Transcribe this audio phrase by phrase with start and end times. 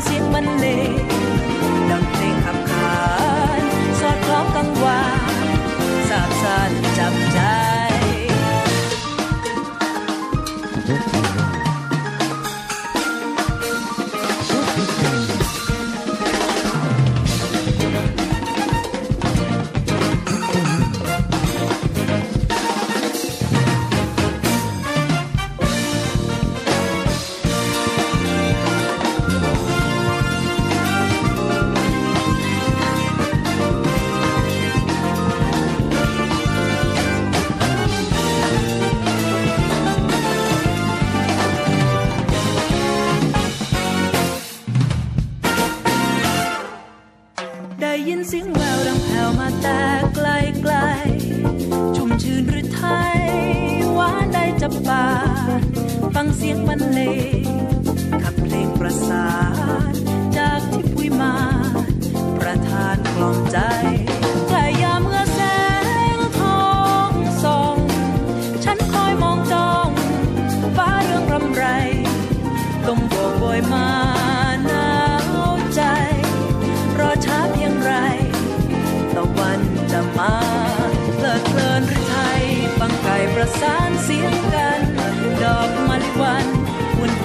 [0.00, 1.15] 千万里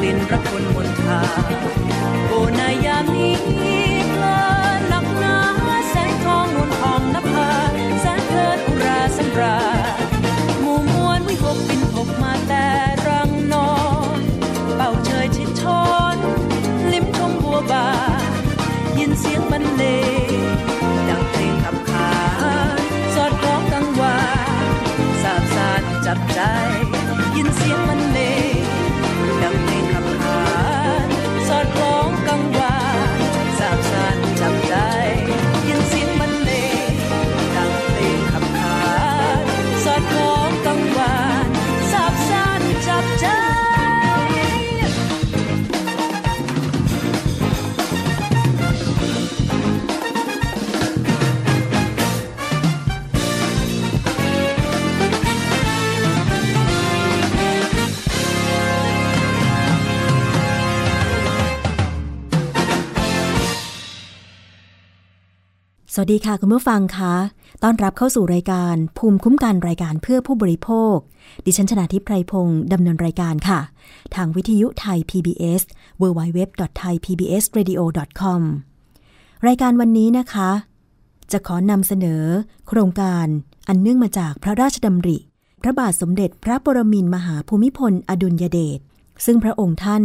[0.03, 1.51] ลิ่นรักคนบนทาง
[2.27, 3.80] โอนายามี
[66.03, 67.15] วัสดีค่ะคุณผู้ฟังคะ
[67.63, 70.95] ต้อนรับเข้าสู่รายการภูมิคุ้มกันรายการเพื่อผู้บริโภค
[71.45, 73.59] ดิฉันชนะทิพไพรพงศ์ดำเนินรายการค่ะ
[74.15, 75.61] ทางวิทยุไทย PBS
[76.01, 78.41] www.thaipbsradio.com
[79.47, 80.49] รายการวันนี้นะคะ
[81.31, 82.23] จะขอนำเสนอ
[82.67, 83.25] โครงการ
[83.67, 85.17] อันเนื่องมาจากพระราชดำริ
[85.61, 88.79] พระบาทสมเด็จพระปรมินมหาภูมิพลอดุลยเดช
[89.25, 90.03] ซึ่งพระองค์ท่าน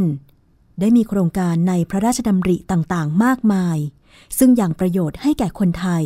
[0.81, 3.79] ได้มีโครงการในพระราชดำริต่างๆ มากมาย
[4.39, 6.05] ซึ่งอย่างประโยชน์ให้แก่คนไทย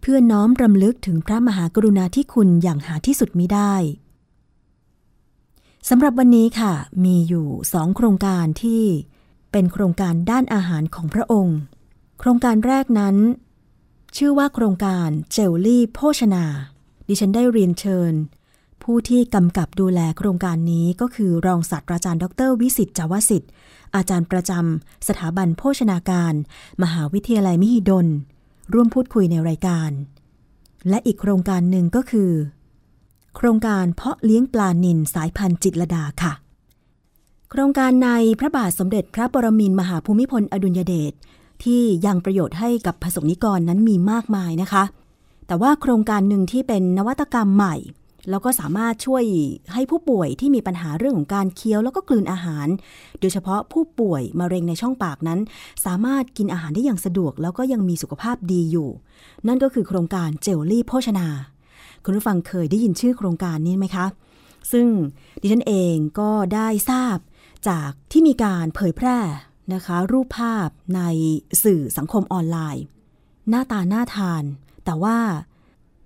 [0.00, 3.74] เพื่อน้อมรำลึกถึงพระมหากรุณาธิคุณอย่างหาที่สุดมิได้
[5.88, 6.72] สำหรับวันนี้ค่ะ
[7.04, 8.82] มีอยู่สองโครงการที่
[9.52, 11.58] เป็นโครงการด้านอาหารของพระองค์
[12.18, 13.16] โครงการแรกนั้น
[14.16, 16.44] ชื่อว่าโครงการเจลลี่โภชนา
[17.08, 18.12] ดิฉันได้เรียนเชิญ
[18.84, 23.50] ผู้ที่กำกับดูแลโครงการนี้ก็คือรองศาสตราจารย์ ดร วิสิตจาวสิทธิ์
[23.94, 26.34] อาจารย์ประจำสถาบันโภชนาการ
[26.82, 28.06] มหาวิทยาลัยมหิดล
[28.72, 29.90] ร่วมพูดคุยในรายการ
[30.88, 32.30] และอีกโครงการหนึ่งก็คือ
[33.36, 36.32] โครงการเพาะเลี้ยงปลานิลสายพันธุ์จิตรดาค่ะ
[37.50, 38.08] โครงการใน
[38.38, 41.12] พระบาทสมเด็จพระปรมินมหาภูมิพลอดุลยเดช
[41.64, 44.84] ที่ยังประโยชน์ให้กับผสมนิกรนั้นมีมากมายนะคะ
[45.46, 47.76] แต่ว่าโครงการหนึ่งที่เป็นนวัตกรรมใหม่
[48.30, 49.24] แล้วก็สามารถช่วย
[49.72, 52.66] ให้ผู้ป่วยที่มีปัญหาเรื่องของการเคี้ยวแล้วก็กลืนอาหาร
[53.20, 55.40] โดยเฉพาะผู้ป่วยมะเร็งในช่องปากนั้น
[55.84, 58.88] สามารถกินอาหารได้อย่างสะดวก แล้วก็ยังมีสุขภาพดีอยู่
[59.46, 61.28] นั่นก็คือโครงการเจลลี่โภชนา
[62.04, 64.06] คุณผู้ฟังเคยได้ยินชื่อโครงการนี้ไหมคะ
[64.72, 64.86] ซึ่ง
[65.40, 67.16] ดิฉันเองก็ได้ทราบ
[67.68, 69.18] จากที่มีการเผยแพร่
[69.74, 71.02] นะคะ รูปภาพใน
[71.64, 72.84] สื่อสังคมออนไลน์
[73.48, 74.42] หน้าตาน่าทาน
[74.84, 75.18] แต่ว่า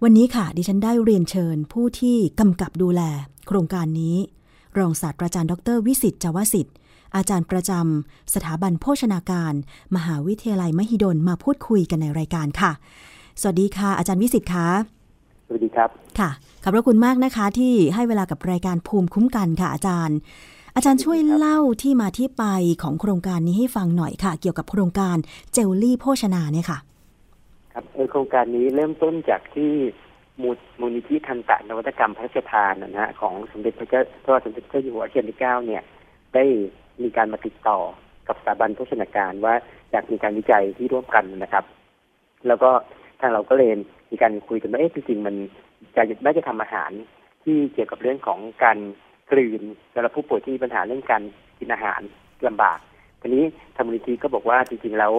[0.02, 3.02] วันนี้ค่ะ ดิฉันได้เรียนเชิญผู้ที่กำกับดูแล
[3.46, 4.16] โครงการนี้
[4.78, 6.74] รองศาสตราจารย์ ดร วิสิตจาวสิทธิ์
[7.16, 9.52] อาจารย์ประจำสถาบันโภชนาการ
[9.96, 12.72] มหาวิทยาลัยมหิดลมาพูดคุยกันในรายการค่ะ
[13.40, 14.66] สวัสดีค่ะ อาจารย์วิสิตค่ะ
[15.46, 15.88] สวัสดีครับ
[16.18, 16.30] ค่ะ
[16.62, 20.16] ขอบพระคุณมากนะคะ ที่ให้เวลากับรายการภูมิคุ้มกันค่ะอาจารย์
[20.76, 22.44] อาจารย์ช่วยเล่าที่มาที่ไป
[22.82, 25.16] ของโครงการนี้ให้ฟังหน่อยค่ะ เกี่ยวกับโครงการ
[25.52, 26.78] เจลลี่โภชนาเนี่ยค่ะ
[27.78, 29.72] ครับโครงการนี้เริ่มต้นจากที่
[30.42, 35.82] มูลมูลนิธิทันตะนวัตกรรมพระราชทานนะฮะของสมเด็จพระเจ้าพระสมเด็จพระเจ้าอยู่หัวรัชกาลที่เก้าเนี่ย
[36.34, 36.44] ได้
[37.02, 37.78] มีการมาติดต่อ
[38.28, 39.54] กับสถาบันโภชนาการว่า
[39.90, 41.64] อยากมีการวิจัยที่ร่วมกันนะครับ
[42.46, 42.70] แล้วก็
[43.20, 43.70] ทางเราก็เลย
[44.10, 45.34] มีการคุยกันว่าเอ๊ะจริงๆมัน
[45.96, 46.90] จะน่าจะทำอาหาร
[47.44, 48.78] ที่เกี่ยวกับเรื่องของการ
[49.30, 49.62] กลืน
[49.94, 51.22] สำหรับผู้ป่วยที่มีปัญหาเรื่องการ
[51.58, 52.00] กินอาหาร
[52.46, 52.78] ลำบาก
[53.20, 53.44] ทีนี้
[53.74, 55.12] ทางมูลนิธิก็บอกว่าจริงๆแล้ว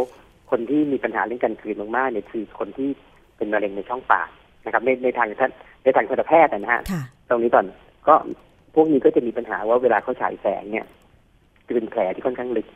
[0.49, 2.89] คนที่มีปัญหาเรื่องการกลืนมากๆเนี่ยคือคนที่
[3.37, 4.29] เป็นมะเร็งในช่องปาก
[4.65, 5.51] นะครับในในทางท่าน
[5.83, 7.65] ในทางการแพทย์นะฮะค่ะตรงนี้ก่อน
[8.07, 8.15] ก็
[8.75, 10.85] พวกนี้ก็จะมีปัญหาว่าเวลาเขาฉายแสงเนี่ย
[11.67, 12.67] จะเป็นแผลที่ค่อนข้างลึก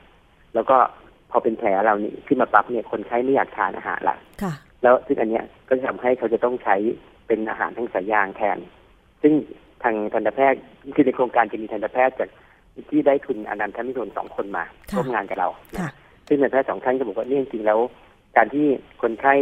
[0.55, 0.77] แล้วก็
[1.31, 4.53] พอเป็นแผลเรานี่ขึ้นมาปั๊บเนี่ยคนไข้ไม่อยากทานอาหารละค่ะ
[4.83, 6.75] แล้วซึ่งอันเนี้ยก็จะทำให้เขาจะต้องใช้
[7.27, 8.57] เป็นอาหารทั้งสายยางแทน
[9.21, 9.33] ซึ่ง
[9.83, 10.61] ทางทันตแพทย์
[10.95, 12.29] คือในโครงการจะมีทันตแพทย์จาก
[12.89, 15.89] ที่ได้ทุนอนันทมิทุนสองคนมาค่ะร่วมงานกับเราค่ะ
[16.31, 17.79] ซึ่งทันตแพทย์สองท่านก็บอกว่าเนี่ยจริงๆแล้ว
[18.37, 18.65] การที่
[19.01, 19.33] คนไข้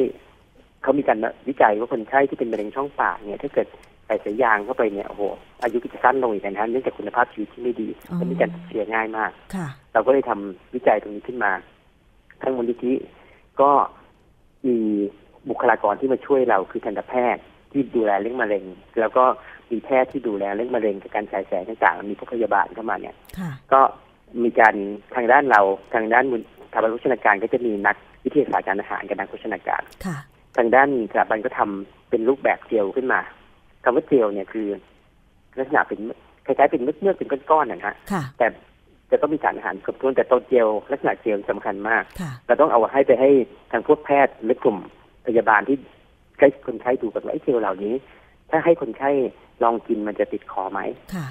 [0.82, 3.68] เขามีการวิจัยว่าคนไข้ที่เป็นมะเร็งช่องปากเนี่ยถ้าเกิด
[4.06, 5.24] ใส่สายยางเข้าไปเนี่ยโอ้โห
[5.64, 11.52] อายุก็จะสั้นลงอีกนะฮะเนื่องจากคุณภาพชีวิตที่ไม่ดีอ๋อและมีการติดเชื้อง่ายมากค่ะเราก็เลยทำวิจัยตรงนี้ขึ้นมา
[12.42, 12.94] ทางมูลนิธิ
[13.62, 13.72] ก็
[14.68, 14.78] มี
[15.50, 18.64] บุคลากรที่มาช่วยเราคือทันตแพทย์ที่ดูแลเรื่องมะเร็ง
[19.00, 19.24] แล้วก็
[19.72, 23.82] มีแพทย์ที่ดูแลเรื่องมะเร็งกับการฉายแสงต่างๆมีพวกพยาบาลเข้ามาเนี่ยค่ะก็
[24.44, 24.76] มีการ
[25.16, 25.62] ทางด้านเรา
[25.94, 30.18] ทางด้านมูล สถาบันโภชนาการก็จะมีนักวิทยาศาสตร์การอาหารกับนักโภชนาการค่ะ
[30.58, 33.20] ทางด้านสถาบันก็ทำเป็นรูปแบบเจลขึ้นมา
[33.84, 34.68] คำว่าเจลเนี่ยคือ
[35.58, 36.00] ลักษณะเป็น
[36.46, 38.48] คล้ายๆเป็นเมือกๆเป็นก้อนๆนะฮะค่ะแต่
[39.12, 43.30] จะต้องมีสารอาหารครบถ้วนแต่ตัวเจลลักษณะเจลสำคัญมากค่ะเราต้องเอาให้ไปให้
[43.72, 44.78] ทางพวกแพทย์หรือกลุ่ม
[45.28, 45.78] พยาบาลที่
[46.40, 47.94] ใกล้คนไข้ดูกันว่าไอ้เจลเหล่านี้
[48.50, 49.10] ถ้าให้คนไข้
[49.64, 50.80] ลองกินมันจะติดคอไหม
[51.16, 51.28] ค่ะ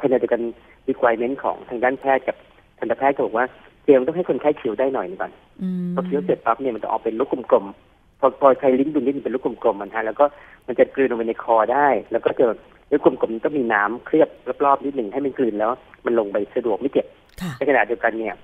[0.00, 0.42] ขณะเดียวกัน
[0.88, 2.36] requirement ของทางด้านแพทย์กับ
[2.78, 3.46] ทันตแพทย์ก็บอกว่า
[3.84, 5.32] เจลต้องให้คนไข้เคี้ยวได้หน่อยหนึงก่อน
[5.62, 10.24] อืมพอเคี้ยวเสร็จปั๊บเนี่ยมันจะออกเป็นลูกกลมๆพอพอใช้ลิ้นดุลลิ้นเป็นลูกกลมๆมันฮะแล้วก็
[10.66, 12.44] มันจะกลืนลงไปในคอได้ แล้วก็จะ
[12.90, 14.28] ลูกกลมๆนี้ต้องมีน้ำเคลือบ
[14.64, 15.70] รอบๆนิดหนึ่งให้มันกลืนแล้ว
[16.04, 17.06] มันลงไปสะดวกไม่เจ็บ
[17.40, 18.34] ค่ะในขณะเดียวกันเนี่ย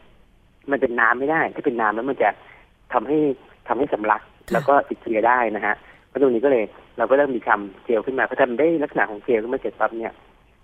[0.71, 2.31] มันเป็นน้ำไม่ได้ ถ้าเป็นน้ำแล้วมันจะ
[2.93, 3.19] ทำให้
[3.69, 5.75] ทำให้สำลักค่ะแล้วก็ติดเชื้อได้นะฮะ
[6.09, 6.65] เพราะตรงนี้ก็เลย
[6.99, 10.13] เราก็เริ่มมีทำเจลขึ้นมาพอทำได้ลักษณะของเจลขึ้นมาเสร็จปั๊บเนี่ย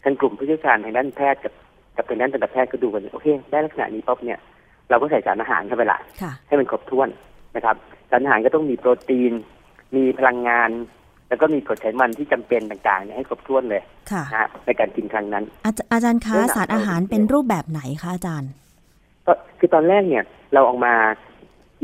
[0.05, 1.53] ทางกลุ่มผู้เชี่ยวชาญทางด้านแพทย์กับ
[1.97, 4.39] กับทางด้านทันตแพทย์ก็ดูกันโอเค ได้ลักษณะนี้ปั๊บเนี่ย
[4.91, 7.09] เราก็ใส่สารอาหารเข้าไปละค่ะให้มันครบถ้วน
[7.57, 7.77] นะครับ
[8.11, 9.33] สารอาหารก็ต้องมีโปรตีน
[9.97, 10.71] มีพลังงาน
[11.29, 18.51] แล้วก็มีกรดไขมันที่จำเป็นต่างๆเนี่ยให้ครบถ้วนเลยค่ะนะฮะในการกินครั้งนั้น อาจอาจารย์คะเรื่องหนักสารอาหารเป็นรูปแบบไหนคะอาจารย์
[19.27, 20.25] ก็คือตอนแรกเนี่ย
[20.55, 20.95] เราออกมา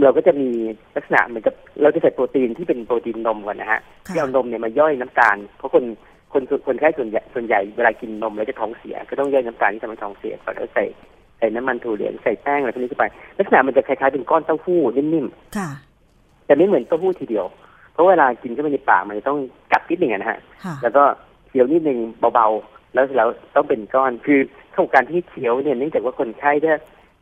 [0.03, 0.51] เราก็จะมี
[0.97, 5.85] ลักษณะเหมือนกับเราจะใส่โปรตีนที่เป็นโปรตีนนมก่อนนะฮะค่ะที่เอานมเนี่ยมาย่อยน้ำตาลเพราะคน
[6.33, 10.85] คนคนไข้ส่วนใหญ่ส่วนใหญ่เวลากินนมแล้วจะท้องเสีย ก็ต้องย่อยน้ำตาลที่ทำให้ท้องเสียก่อนแล้วใส่
[11.22, 13.05] ใส่น้ำมันถั่วเหลืองใส่แป้งอะไรพวกนี้เข้าไป
[13.39, 17.47] ลักษณะมันจะคล้ายๆเป็นก้อนเต้าหู้นิ่มค่ะๆแต่ไม่เหมือนเต้าหู้ทีเดียว
[17.93, 19.39] เพราะเวลากินเข้าไปในปากมันจะต้อง
[19.73, 21.03] กัดนิดหนึ่งอะนะฮะค่ะแล้วก็
[21.49, 21.99] เคี้ยวนิดนึง
[22.35, 24.41] เบาๆ แล้วเราต้องเป็นก้อน คือ
[24.73, 26.75] โครงการที่เคี้ยวเนี่ยเนื่องจากว่าคนไข้ถ้า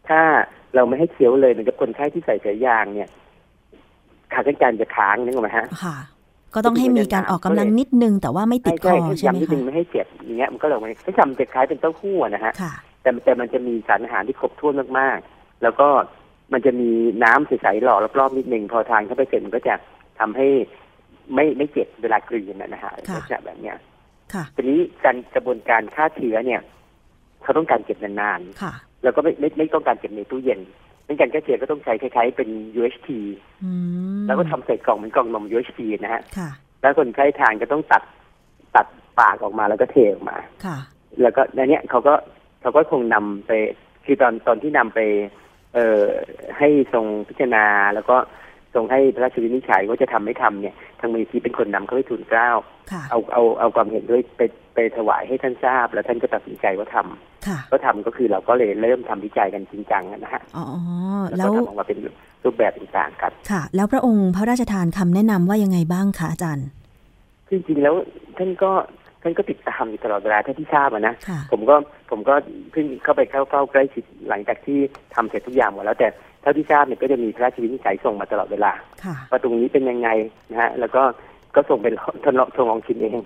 [0.08, 0.20] ถ้า
[0.74, 3.08] เราไม่ให้เคี้ยวเลยเหมือนกับคนไข้ที่ใส่สายยางเนี่ย
[4.32, 5.96] ขากรรไกรจะค้างนึกออกไหมฮะค่ะ
[6.54, 12.72] ก็ต้องให้มีการออกกำลังนิดนึงแต่ว่าไม่ติดคอให้ใช่ไหมยำนิดนึคะงไม่ให้เจ็บอย่างเงี้ยมันก็เลยไม่ให้ทำจะคล้ายเป็นเต้าหู้อะนะฮะค่ะ
[13.02, 15.88] แต่แต่มันจะมีสารอาหารที่ครบถ้วนมากๆ แล้วก็
[16.52, 16.90] มันจะมี
[17.24, 19.74] น้ำใสๆหล่อรอบๆนิดนึงพอทานเข้าไปเสร็จมันก็จะ
[20.20, 20.46] ทำให้
[21.34, 23.76] ไม่ไม่เจ็บเวลากลืนนะฮะค่ะลักษณะแบบเนี้ย
[24.34, 26.60] ค่ะทีนี้การกระบวนการฆ่าเชื้อเนี่ย
[27.42, 30.60] เขาต้องการเก็บนานค่ะๆแล้วก็ไม่ไม่ไม่ต้องการเก็บในตู้เย็น
[31.06, 33.08] ในการฆ่าเชื้อก็ต้องใช้คล้ายๆเป็น UHT
[33.64, 33.70] อื
[34.20, 38.02] มแล้วก็ทำใส่กล่องเหมือนกล่องนม UHT นะฮะค่ะแล้วคนไข้ทานก็ต้องตัด
[38.76, 38.86] ตัด
[39.18, 40.76] ปากออกมาแล้วก็เทออกมาค่ะ
[41.22, 42.14] แล้วก็ในเนี้ยเขาก็
[42.60, 43.50] เขาก็คงนำไป
[44.04, 45.00] คือตอนตอนที่นำไป
[45.74, 46.04] เอ่อ
[46.58, 47.64] ให้ทรงพิจารณา
[47.94, 48.16] แล้วก็
[48.74, 52.50] ทรงให้พระราชวินิจฉัยว่าจะทำไม่ทำเนี่ย ทางมูลนิธิเป็นคนนำเข้าไปทูลเกล้า
[52.92, 54.42] ค่ะเอาเอาเอาความเห็นด้วยไป
[54.74, 60.66] ไปถวายให้ท่านทราบ แล้วท่านก็ตัดสินใจว่าทำค่ะก็ทำก็คือเราก็เลยเริ่มทำวิจัยกันจริงจังนะฮะอ๋อ
[61.36, 61.98] แล้วแล้ก็วทำออกมาเป็น
[62.44, 66.66] รูปแบบต่างๆครับค่ะ แล้วพระองค์พระราชทานคำแนะนำว่ายังไงบ้างคะอาจารย์
[67.50, 67.94] จริงๆแล้ว
[68.38, 68.72] ท่านก็
[69.22, 71.76] ท่านก็ติดตามอยู่ตลอดเวลาเท่าที่ทราบอะนะค่ะผมก็
[72.10, 72.34] ผมก็
[72.72, 74.78] เพิ่งเข้าไปเข้าเฝ้าใกล้ชิดหลังจากที่
[75.14, 76.08] ทำเสร็จทุกอย่างหมดแล้วแต่
[76.42, 78.72] เท่าที่ทราบเนี่ยก็จะมีพระราชวินิจฉัยส่งมาตลอดเวลา
[79.04, 80.08] ค่ะว่าตรงนี้เป็นยังไง
[80.50, 81.02] นะฮะแล้วก็
[81.54, 83.18] ก็ส่งเป็นทดลองทดลองชิมเอง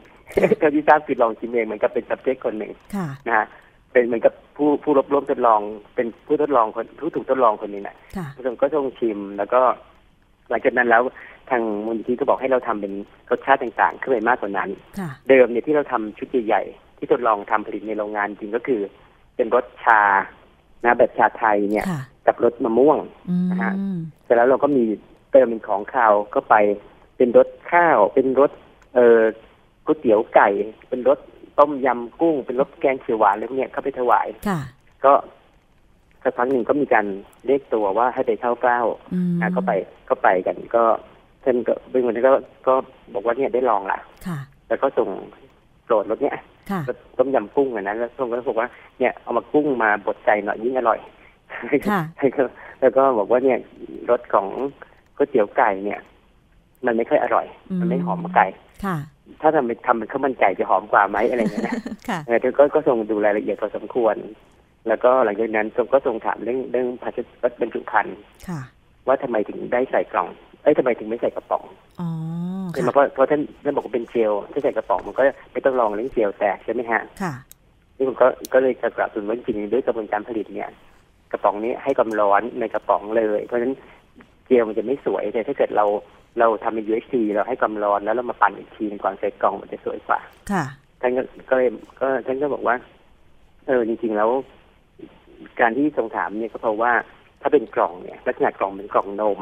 [0.59, 3.47] เท่าที่ทราบคือลองชิมเองเหมือนกับเป็น subject คนหนึ่งค่ะนะฮะ
[3.93, 5.61] เป็นเหมือนกับผู้ผู้รับร่วมทดลอง
[5.95, 9.61] เป็นผู้ทดลองคนผู้ถูกทดลองคนหนึงนะค่ะผู้ทดก็ทรงชิมแล้วก็
[10.51, 11.03] หลังจากนั้นแล้ว
[11.51, 12.93] ทางมูลนิธิก็บอกให้เราทำเป็น
[13.31, 18.81] รสชาติต่างๆ ขึ้นไปมากกว่านั้นค่ะเดิมเนี่ยที่เราทำชุดใหญ่ๆที่ทดลองทำผลิตในโรงงานจริงก็คือ
[19.37, 20.01] เป็นรสชา
[20.85, 22.99] นะแบบชาไทยเนี่ยค่ะกับรสมะม่วง
[23.31, 23.73] อืมนะฮะ
[24.25, 24.85] เสร็จแล้วเราก็มี
[25.33, 26.55] เติมเป็นของข้าวก็ไป
[27.17, 28.51] เป็นรสข้าว เป็นรส
[28.95, 29.21] เอ่อ
[29.85, 30.49] ก๋วยเตี๋ยวไก่
[30.89, 31.19] เป็นรส
[31.59, 34.61] ต้มยำกุ้ง เป็นรสแกงเขียวหวานอะไรพวกเนี้ยเข้าไปถวายค่ะ
[35.05, 35.13] ก็
[36.25, 37.07] สักพักหนึ่งก็มีการ
[37.47, 38.79] เรียกตัวว่าให้ไปเข้าเฝ้า
[39.15, 39.73] อืมนะก็ไป
[40.09, 40.83] ก็ไปกันก็
[41.45, 42.33] ท่านก็เป็นคนที่ก็
[42.69, 42.75] ก็
[43.15, 44.39] บอกว่าเนี่ยได้ลองละค่ะ
[44.69, 45.09] แล้วก็ส่ง
[45.85, 46.37] โปรดรสเนี้ย
[46.71, 50.99] ค่ะรสต้มยำกุ้งอะนะแล้วทรงก็บอกว่าเนี่ยเอามากุ้งมาบดใจหน่อยยิ่งอร่อย
[51.91, 52.43] ค่ะแล้วก็
[52.81, 53.59] แล้วก็บอกว่าเนี่ย
[54.11, 54.47] รสของ
[55.17, 56.01] ก๋วยเตี๋ยวไก่เนี่ย
[56.87, 58.47] มันไม่ค่อยอร่อยอืมมันไม่หอมเหมือนไก่
[58.85, 58.97] ค่ะ
[59.41, 61.75] ถ้าทำเป็นทำเป็นข้าวมันไก่จะหอมกว่าไหมอะไรเงี้ยนะ
[62.09, 64.17] ค่ะเออท่านก็ก็ทรงดูรายละเอียดพอสมควร
[64.89, 68.17] แล้วก็หลังจากนั้นทรงก็ทรงถามเรื่องเรื่องพัสดุบรรจุภัณฑ์
[68.49, 68.61] ค่ะ
[69.07, 70.29] ว่าทำไมถึงได้ใส่กล่อง
[70.63, 71.65] เอ้ยทำไมถึงไม่ใส่กระป๋อง
[72.01, 72.09] อ๋อ
[72.71, 75.23] ใช่ไหมค่ะเพราะเพราะท่านท่านบอกว่าเป็นเจลถ้าใส่กระป๋องมันก็
[75.53, 77.33] ไม่ต้องลองเรื่องเจลแตกใช่ไหมฮะค่ะ
[77.97, 80.71] นี่ผมก็ก็เลยจะกลับถึงว่าจริงๆด้วยกระบวนการผลิตเนี่ย
[81.33, 83.75] กระป๋องนี้ให้ความร้อนในกระป๋องเลย เพราะฉะนั้น
[84.47, 85.85] เจลมันจะไม่สวยแต่ถ้าเกิดเรา
[86.39, 90.19] เราทำเป็น UHT เราให้ความร้อนแล้วเรามาปั่นอีกทีหนึงก่อนใส่กล่องมันจะสวยกว่า
[90.53, 90.65] ค่ะ
[91.01, 91.69] ท่านก็ก็เลย
[92.01, 92.77] ก็ท่านก็บอกว่า
[93.67, 94.31] เออจริงๆแล้ว
[95.61, 96.93] การที่ทรงถามเนี่ยก็เพราะว่า
[97.41, 99.41] ถ้าเป็นกล่องเนี่ยลักษณะกล่องเป็นกล่องนม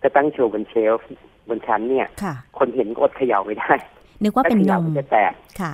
[0.00, 1.08] ถ้าตั้งโชว์บนเชลฟ์
[1.48, 3.72] บนชั้นเนี่ยค่ะคนเห็นก็อดเขย่าไม่ได้
[4.22, 5.72] นึกว่าเป็นถ้นขย่ามมันจะแตกค่ะ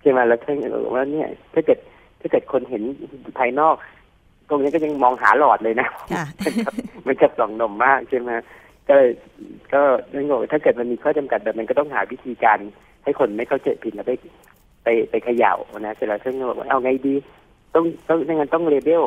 [0.00, 1.78] ใช่ไหมแล้วท่านก็บอกว่าเนี่ยถ้าเกิด
[2.20, 2.82] ถ้าเกิดคนเห็น
[3.38, 3.74] ภายนอก
[4.48, 6.24] ตรงนี้ก็ยังมองหาหลอดเลยนะค่ะ
[7.06, 8.30] มันจะกล่องนมมากใช่ไหม
[8.88, 8.94] ก็
[9.72, 9.80] ก็
[10.14, 12.58] นั่นก็บอกว่าถ้าเกิดมันมีข้อจำกัดแบบนั้นก็ต้องหาวิธีการ
[13.04, 14.12] ให้คนไม่เข้าใจผิดแล้วไป
[14.84, 17.14] ไปไปเขย่านะเสร็จแล้วท่านก็บอกว่าเอาไงดี
[17.74, 19.02] ต้องต้องไม่งั้นต้องเลเบล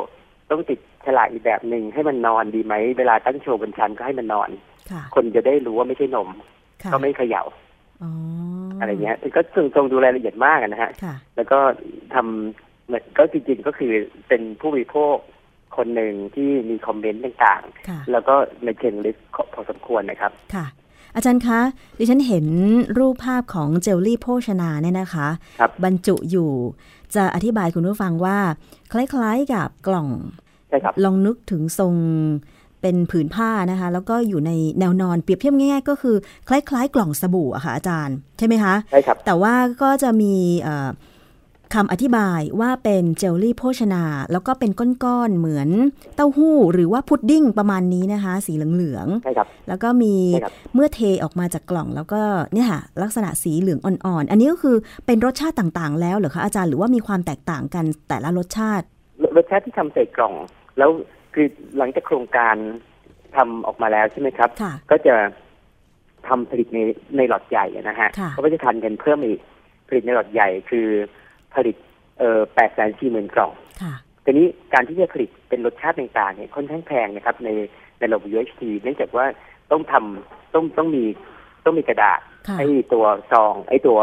[0.51, 4.50] ต้องติดฉลากอีกแบบหนึ่งให้มันนอนดีไหม เวลาตั้งโชว์บนชั้นก็ให้มันนอน
[4.91, 6.29] ค่ะคนจะได้รู้ว่าไม่ใช่นม
[6.84, 7.43] ค่ะก็ไม่เขย่า
[8.03, 8.12] อ๋อ
[8.72, 11.60] ออะไรเงี้ยก็ทรงทรงดูรายละเอียดมากอะนะฮะค่ะแล้วก็
[12.13, 13.91] ทำเหมือนก็จริงๆก็คือ
[14.27, 15.15] เป็นผู้บริโภค
[15.77, 19.17] คนหนึ่งที่มีคอมเมนต์ต่างค่ะๆแล้วก็ในเชิงลึก
[19.53, 20.65] พอสมควรนะครับ ค่ะ
[21.15, 21.60] อาจารย์คะ
[21.98, 22.46] ดิฉันเห็น
[22.98, 25.27] รูปภาพของเจลลี่โภชนาเนี่ยนะคะ
[25.60, 26.50] ครับบรรจุอยู่
[27.15, 28.38] จะอธิบายคุณผู้ฟังว่า
[28.93, 30.08] คล้ายๆกับกล่อง
[30.70, 31.93] ใช่ครับลองนึกถึงทรง
[32.82, 36.15] เป็นผืนผ้านะคะ แล้วก็อยู่ในแนวนอนเปรียบเทียบง่าย ๆ ก็คือ
[36.48, 40.89] คล้าย ๆ กล่องสบู่อะค่ะอาจารย์ ใช่ไหมคะใช่ครับแต่ว่าก็จะมีเอ่อ
[41.74, 44.72] คำอธิบายว่าเป็นเจลลี่โภชนา แล้วก็เป็น
[45.03, 45.70] ก้อนๆเหมือน
[46.15, 52.22] เต้าหู้ หรือว่าพุดดิ้งประมาณนี้นะคะ สีเหลืองใช่ครับๆแล้วก็มีใช่ครับเมื่อเทออกมาจากกล่องแล้วก็
[52.53, 54.75] เนี่ยค่ะลักษณะสีเหลืองอ่อนๆ อันนี้ก็คือ
[55.06, 58.86] เป็นรสชาติต่างๆ แล้วเหรอคะอาจารย์หรือว่ามีความแตกต่างกันแต่ละรสชาติ
[59.38, 60.34] รสชาติที่ทำใส่กล่อง
[60.77, 60.89] แล้ว
[61.34, 62.56] คือหลังจากโครงการ
[63.36, 65.15] ทำออกมาแล้วใช่ไหมครับค่ะก็จะ
[66.27, 66.80] ทำผลิตใน
[67.18, 69.39] ในหลอดใหญ่อะนะฮะค่ะเขาก็จะทันกันเพิ่มอีก
[69.88, 70.88] ผลิตในหลอดใหญ่คือ
[71.56, 71.76] ผลิต
[72.20, 73.94] เอ่อแปดแสนสี่หมื่นกล่องค่ะ
[74.26, 77.50] ทีนี้การที่จะผลิตเป็นรสชาติต่างๆเนี่ยค่อนข้างแพงนะครับ ใน
[78.00, 79.26] ในระบบ UHT เนื่องจากว่า
[79.72, 81.04] ต้องทำต้องต้องมี
[81.66, 84.00] ต้องมีกระดาษค่ะไอ้ตัวซอง ไอ้ตัว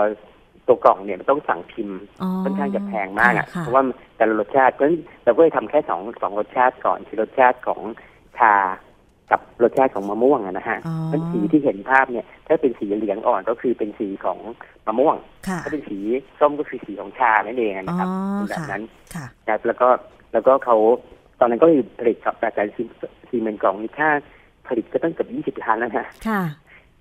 [0.66, 3.82] ตัวกล่องเนี่ยมันต้องสั่งพิมพ์อ๋อค่อนข้างจะแพงมากอะค่เพราะว่า
[4.16, 7.80] แต่ละรสชาติเพราะฉะนั้นเราก็เลยทำแค่สองสองรสชาติก่อนคือรสชาติของ
[8.38, 8.54] ชา
[9.32, 14.38] กับรสชาติของมะม่วงอะนะฮะอ๋อมันสีที่เห็นภาพเนี่ย ถ้าเป็นสีเหลืองอ่อนก็คือเป็นสีของ
[14.86, 15.16] มะม่วง
[15.48, 15.98] ค่ะถ้าเป็นสี
[16.40, 18.82] ส้มก็คือสีของชานั่นเองอ๋อนะครับเป็นแบบค่ะนั้น
[19.14, 19.88] ค่ะนะครับแล้วก็
[20.32, 20.76] แล้วก็เขา
[21.40, 22.68] ตอนนั้นก็คือผลิตกับแบบการ
[23.28, 24.10] ซีเมนต์กล่องนี่ค่า
[24.68, 26.42] ผลิตก็ตั้งเกือบยี่สิบล้านแล้วนะค่ะ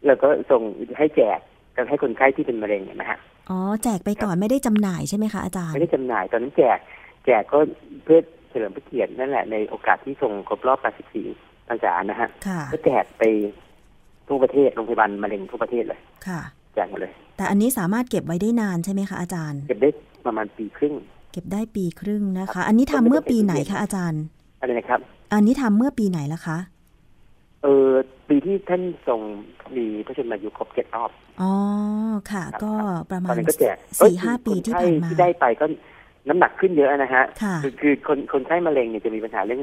[0.06, 0.62] แล้วก็ส่ง
[0.98, 1.40] ให้แจก
[1.76, 3.20] กันให้คนไข้ที่เป็นมะเร็งเนี่ยนะฮะ
[3.50, 6.80] อ๋อแจกไปก่อนไม่ได้จำหน่ายใช่ไหมคะอาจารย์ไม่ได้จำหน่ายตอนนั้นแจก
[7.26, 7.58] แจกก็
[8.04, 8.20] เพื่อ
[8.50, 10.80] เฉลิมพระเกียรตินั่นแหละในโอกาสที่ทรงครบรอบ
[11.20, 13.24] 84 พรรษานะฮะค่ะก็แจกไป
[14.28, 16.42] ทั่วประเทศโรงพยาบาลมะเร็งทั่วประเทศเลยค่ะ
[16.76, 19.90] แจกหมดเลย แต่อันนี้สามารถเก็บไว้ได้นานใช่ไหมคะอาจารย์ เก็บได้
[20.26, 20.94] ประมาณปีครึ่ง
[21.32, 24.24] เก็บได้ปีครึ่งนะคะ อันนี้ทำเมื่อปีไหนคะอาจารย์
[24.60, 25.00] อะไรนะครับ
[25.34, 26.58] อันนี้ทำเมื่อปีไหนละคะ
[27.64, 27.90] เออ
[28.30, 29.20] ปีที่ท่านทรง
[29.76, 31.12] มีพระชนมายุครบเจ็ดรอบ
[31.42, 31.52] อ๋อ
[32.32, 32.72] ค่ะครับก็
[33.10, 35.66] ประตมาอนณนั้นก็แจกสี่ห้าเอ้ปียที่คนไข้ผ่านมาที่ได้ไปก็
[36.28, 39.62] น้ำหนักขึ้นเยอะนะฮะค่ะคือคือคนคนไข้มะเร็งเนี่ยจะมีปัญหาเรื่อง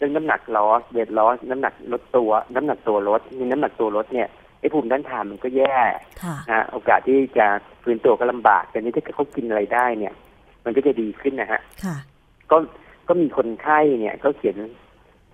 [0.00, 4.28] เรื่องน้ำหนักลอสเวทลอสน้ำหนักลดตัว น้ำหนักตัวลดมีน้ำหนักตัวลดเนี่ย
[4.60, 5.76] ไอ้ภูมิต้านทานมันก็แย่
[6.22, 7.46] ค่ะนะฮะโอกาสที่จะ
[7.82, 10.14] ฟื้นตัวก็ลำบากแต่นี่ถ้าเกิดเขากินอะไรได้เนี่ย
[10.64, 11.96] มันก็จะดีขึ้นนะฮะค่ะ
[12.50, 12.56] ก็
[13.08, 14.56] ก็มีคนไข้เนี่ยเขาเขียน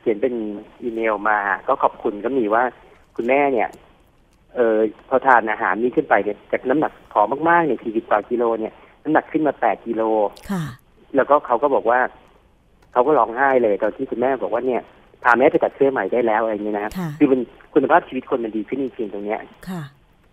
[0.00, 0.34] เขียนเป็น
[0.82, 2.62] อีเมลมา ก็ขอบคุณก็มีว่า
[3.16, 3.68] คุณแม่เนี่ย
[4.54, 10.02] เออพอทานอาหารนี้ขึ้นไปเนี่ยจากน้ำหนักผอมมากๆเนี่ยสี่สิบกว่ากิโลเนี่ย น้ำหนักขึ้นมาแปดกิโล
[10.50, 10.64] ค่ะ
[11.16, 12.00] แล้วก็เขาก็บอกว่า
[12.96, 14.82] เขาก็ร้องไห้เลยตอนที่คุณแม่บอกว่าเนี่ย
[15.24, 17.40] พาแม่ไปตัดเสื้อใหม่ได้แล้วอะไรอย่างเงี้ยนะครับค่ะคือมัน
[17.74, 19.82] คุณภาพชีวิตคนมันดีขึ้นจริงๆตรงเนี้ยค่ะ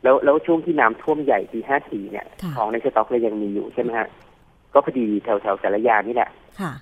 [0.03, 4.07] แล้วแล้วช่วงที่น้ำท่วมใหญ่ปีห้าสี่เนี่ยค่ะของในสต็อกเลยยังมีอยู่ใช่ไหมฮะ
[4.73, 6.29] ก็พอดีแถวแถวสารยานี่แหละ
[6.61, 6.73] ค่ะ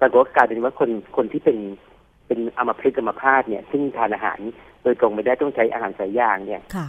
[0.00, 1.58] ปรากฏว่ากลายเป็นว่าคนคนที่เป็น
[2.26, 4.38] เป็นอัมพฤกษ์อัมพาตเนี่ย ซึ่งทานอาหาร
[4.82, 6.86] โดยตรงไม่ได้ต้องใช้อาหารสายยางเนี่ยค่ะ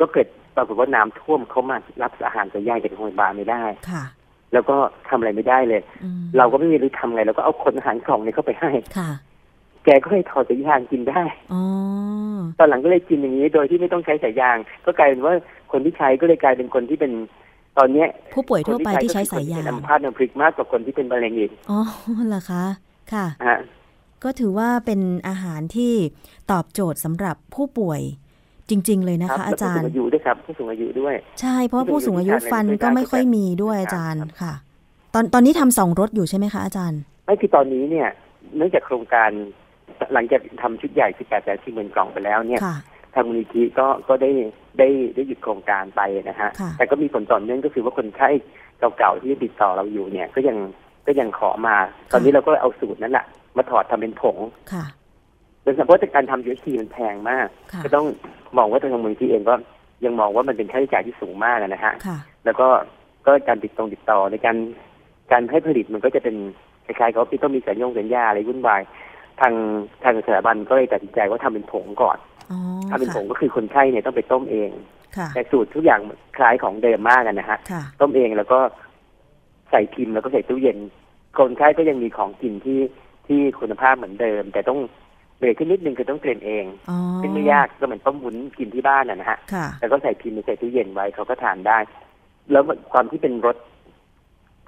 [0.00, 4.04] ก็เกิดปรากฏว่าน้ำท่วมเขามารับอาหารสายยางจากโรงพยาบาลไม่ได้ค่ะ
[4.52, 4.76] แล้วก็
[5.08, 9.10] ทำอะไรไม่ได้เลยอืมเราก็ไม่มีรู้ทำไงเราก็เอาคนอาหารกล่องเนี่ยเข้าไปให้ค่ะ
[9.84, 11.22] แกก็ให้ถอดสายยางกินได้
[11.52, 11.62] อ๋อ
[12.58, 15.34] ตอนหลังก็เลยกินอย่างนี้ โดยที่ไม่ต้องใช้สายยาง ก็กลายเป็นว่า
[15.72, 17.12] คนที่ใช้ก็เลยกลายเป็นคนที่เป็น
[17.78, 21.80] ตอนเนี้ย ผู้ป่วยทั่วไปที่ใช้คนสายที่ยาเป็นงอัมพาตอัมพฤกษ์มากกว่าคนที่เป็นมะเร็งอีกอ๋อ
[22.28, 22.64] เหรอคะ
[23.12, 23.58] ค่ะนะฮะ
[24.24, 25.92] ก็ถือว่าเป็นอาหารที่
[26.52, 28.00] ตอบโจทย์สำหรับผู้ป่วย
[28.70, 34.54] จริง ๆ เลยนะครัคะบอาจารย์แล้วผู้สูงอายุด้วยครับผู้สูงอายุด้วย ใช่เพราะว่าผู้สูงอายุฟันก็ไม่ค่อยมีด้วยอาจารย์ครับค่ะ
[35.14, 38.08] ตอนตอนนี้ทำสองรถอยู่ใช่ไหมคะอาจารย์ ไม่คือตอนนี้เนี่ย
[38.56, 39.30] เนื่องจากโครงการ
[40.14, 42.76] หลังจากทำชุดใหญ่ 18แสนสี่หมื่นกล่องไปแล้วเนี่ยค่ะ
[43.14, 44.30] ทางมูลนิธิก็ก็ได้
[44.78, 48.28] ได้ได้หยุดโครงการไปนะฮะค่ะแต่ก็มีผลต่อเนื่องก็คือว่าคนไข้
[48.98, 50.56] เก่าๆที่ติดต่อเราอยู่เนี่ยก็ยัง
[51.06, 51.76] ก็ยังขอมา
[52.12, 53.24] ตอนนี้เราก็เอาสูตรนั้นแหละ
[53.56, 54.36] มาถอดทำเป็นผง
[55.66, 58.06] ค่ะเป็นเพราะการทำ UHT มันแพงมากค่ะก็ต้อง
[58.58, 59.54] มองว่าทางมูลนิธิเองก็
[60.04, 62.68] ยังมองว่ามันเป็นค่าใช้จ่ายที่สูงมากอะนะฮะค่ะแล้วก็
[63.26, 64.56] ก็การติดตรงติดต่อในการ
[65.32, 66.36] การให้ผลิตมันก็จะเป็น
[66.86, 68.82] คล้ายๆกับว่าต้องมีสัญญงสัญญาอะไรวุ่นวาย
[69.40, 69.54] ทาง
[70.04, 72.18] ทางสถาบันก็เลยตัดสินใจว่าทำเป็นผงก่อน
[72.50, 72.58] อ๋อ
[72.90, 74.70] ทำเป็นผค่ะงก็คือคนไข้เนี่ยต้องไปต้มเอง
[75.16, 76.00] ค่ะแต่สูตรทุกอย่าง
[76.36, 78.58] คล้ายของเดิมมากอะนะฮะค่ะต้มเองแล้วก็
[79.70, 80.78] ใส่พิมพ์แล้วก็ใส่ตู้เย็น
[81.38, 82.80] คนไข้ก็ยังมีของกินที่
[83.26, 84.78] ที่คุณภาพเหมือนเดิม แต่ต้อง
[85.38, 91.78] เบรกขึ้นนิดนึงคือต้องเตรียมเองอ๋อซึ่งไม่ยากก็เหมือนต้มวุ้นกินที่บ้านอะนะฮะค่ะแล้วก็ใส่พิมพ์ใส่ตู้เย็นไว้เขาก็ทานได้
[92.50, 93.56] แล้วความที่เป็นรส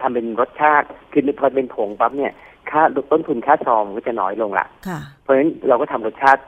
[0.00, 2.32] ทำเป็นรสชาติคือพอเป็นผงปั๊บเนี่ย
[2.70, 6.42] ค่าต้นทุนค่าซองก็จะน้อยลงละค่ะเพราะฉะนั้นเราก็ทำรสชาติ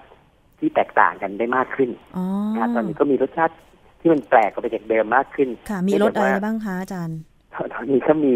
[0.59, 3.55] ที่แตกต่างกันได้มากขึ้นอ๋อนะฮะตอนนี้ก็มีรสชาติ
[4.01, 7.19] ที่มันแปลกกว่าไปจากเดิมมากขึ้น ค่ะ มีรสอะไรบ้างคะอาจารย์
[7.73, 8.35] ตอนนี้ก็มี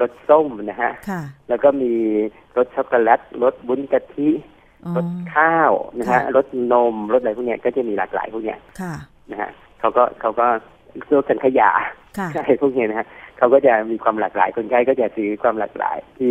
[0.00, 1.92] รสส้มนะฮะค่ะแล้วก็มี
[2.56, 4.53] รสช็อกโกแลต รสวุ้นกะทิอ๋อ
[4.96, 8.94] รสข้าวนะฮะค่ะรสนมรสอะไรพวกเนี้ยก็จะมีหลากหลายพวกเนี้ยค่ะ
[9.30, 10.46] นะฮะเขาก็เขาก็
[11.14, 11.70] รสสังขยา
[12.18, 13.06] ค่ะใช่พวกเนี้ยนะฮะ
[13.38, 16.30] เขาก็จะมีความหลากหลายคนไข้ก็จะซื้อความหลากหลายที่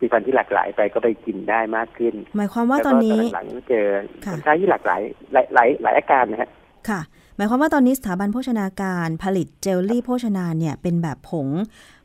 [0.00, 3.86] มีพันธุ์ที่หลากหลายไปก็ไปกินได้มากขึ้น หมายความว่าตอนนี้แล้วก็หลังๆเจอ
[4.26, 5.00] ค่ะคนไข้ที่หลากหลาย
[5.32, 6.50] หลายหลายหลายอาการนะฮะ
[6.88, 7.00] ค่ะ
[7.36, 11.48] หมายความว่าตอนนี้สถาบันโภชนาการผลิตเจลลี่โภชนาเนี่ยเป็นแบบผง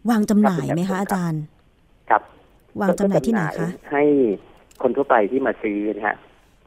[0.10, 1.42] วางจำหน่ายไหมคะอาจารย์
[2.10, 2.22] ครับ
[2.82, 4.04] วางจำหน่ายที่ไหนคะให้
[4.84, 6.18] คนทั่วไปที่มาซื้อนะฮะ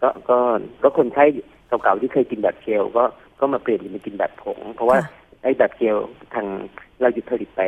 [0.03, 0.39] ก็ก็
[0.83, 1.25] ก็คนไข้
[1.69, 3.05] เก่าๆที่เคยกินแบบเจลก็
[3.41, 5.11] ก็มาเปลี่ยนมากินแบบผง เพราะว่าค่ะ
[5.43, 5.97] ไอ้แบบเจล
[6.35, 6.47] ทาง
[7.01, 7.63] เราหยุดผลิตไป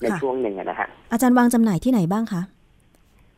[0.00, 2.42] ในค่ะช่วงหนึ่งอะนะฮะอาจารย์วางจำหน่ายที่ไหนบ้างคะ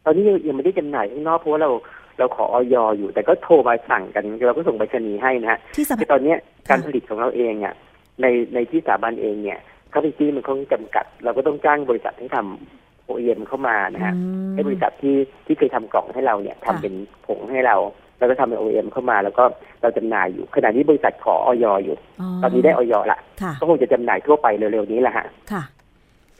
[0.04, 1.70] ตอนนี้ยังไม่ได้จำหน่ายข้างนอกเพราะว่าเรา
[2.18, 7.74] เราขอออยอยู่ แต่ก็โทรมาสั่งกันเราก็ส่งไปรษณีย์ให้นะฮะที่สคือภาตอนเนี้ยค่ะการผลิตของเราเองเนี่ย
[8.20, 9.58] ในในที่สถาบันเองเนี่ย
[9.92, 12.81] คาพิตี้มันคงจำกัด เราก็ต้องจ้างบริษัทให้ทำ
[13.12, 16.94] โอเอ็มเข้ามานะฮะอืมให้บริษัทที่ที่เคยทำกล่องให้เราเนี่ยทำค่ะเป็น
[17.26, 17.76] ผงให้เรา
[18.18, 19.44] แล้วก็ทำเป็นโอเอ็มเข้ามา แล้วก็
[19.82, 21.96] เราจำหน่ายอยู่ ขณะนี้บริษัทขอออยอยู่
[22.42, 25.64] ตอนนี้ได้ออยละค่ะก็คงจะจำหน่ายทั่วไปเร็วๆนี้แหละฮะค่ะ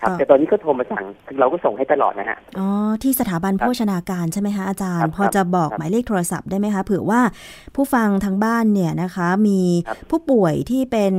[0.01, 2.69] ครับก็แต่ตอนนี้ก็โทรมาสั่งคือเราก็ส่งให้ตลอดนะฮะอ๋อ
[3.03, 7.21] ที่สถาบันครับโภชนาการใช่ไหมคะอาจารครัย์บพอจะบอกครับหมายเลขโทรศัพท์ได้ไหมคะเผื่อว่า
[7.75, 11.13] ผู้ฟังทางบ้านเนี่ยนะคะ มีครับผู้ป่วยที่เป็น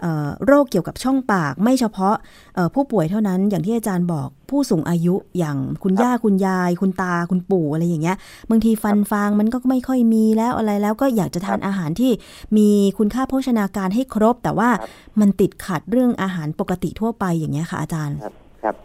[0.00, 8.16] เอ่อโรคเกี่ยวกับช่องปาก ไม่เฉพาะเอ่อ ผู้ป่วยเท่านั้นอย่างที่อาจารย์บอกผู้สูงอายุอย่างคุณย่าคุณยาย คุณตาคุณปู่อะไรอย่างเงี้ย
[8.50, 12.12] บางทีฟันฟางมันก็ไม่ค่อยมีแล้วอะไรแล้วก็อยากจะทานอาหารที่
[12.56, 12.68] มี
[12.98, 14.90] คุณค่าโภชนาการให้ครบ แต่ว่าครับ
[15.20, 18.76] มันติดขัดเรื่องอาหารปกติทั่วไปอย่างเงี้ยค่ะอาจารย์ครับครับ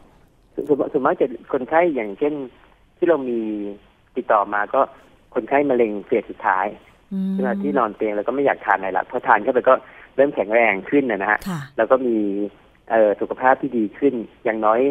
[0.54, 2.34] ส่วนส่วนมากจะคนไข้อย่างเช่น
[2.98, 3.40] ที่เรามี
[4.16, 4.82] ติดต่อมาก็
[5.36, 6.66] คนไข้มะเร็งเฟสสุดท้าย
[7.14, 9.74] อืมเวลาที่นอนเตียงแล้วก็ไม่อยากทานอะไรละพอทานเข้าไปก็
[10.16, 12.18] เริ่มแข็งแรงขึ้นนะนะฮะค่ะแล้วก็มี
[12.90, 14.82] เอ่อสุขภาพที่ดีขึ้น อย่างน้อย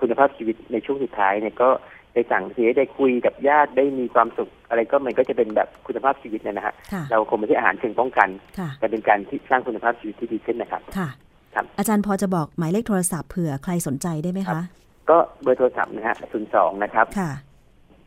[0.00, 1.70] คุณภาพชีวิตในช่วงสุดท้ายเนี่ยก็
[2.14, 11.08] ได้สั่งเสียได้คุยกับญาติได้มีความสุข อะไรก็มันก็จะเป็นแบบคุณภาพชีวิตเนยนะฮะค่ะเราคงไม่ใช่อาหารเชิงป้องกันค่ะแต่เป็นการที่สร้างคุณภาพชีวิตที่ดีขึ้นนะครับค่ะ
[11.54, 14.64] ครับอาจารย์พอจะบอกหมายเลขโทรศัพท์เผื่อใครสนใจได้ไหมครัคะบ
[15.10, 16.16] ก็เบอร์โทรศัพท์นะฮะ
[16.50, 17.30] 02นะครับค่ะ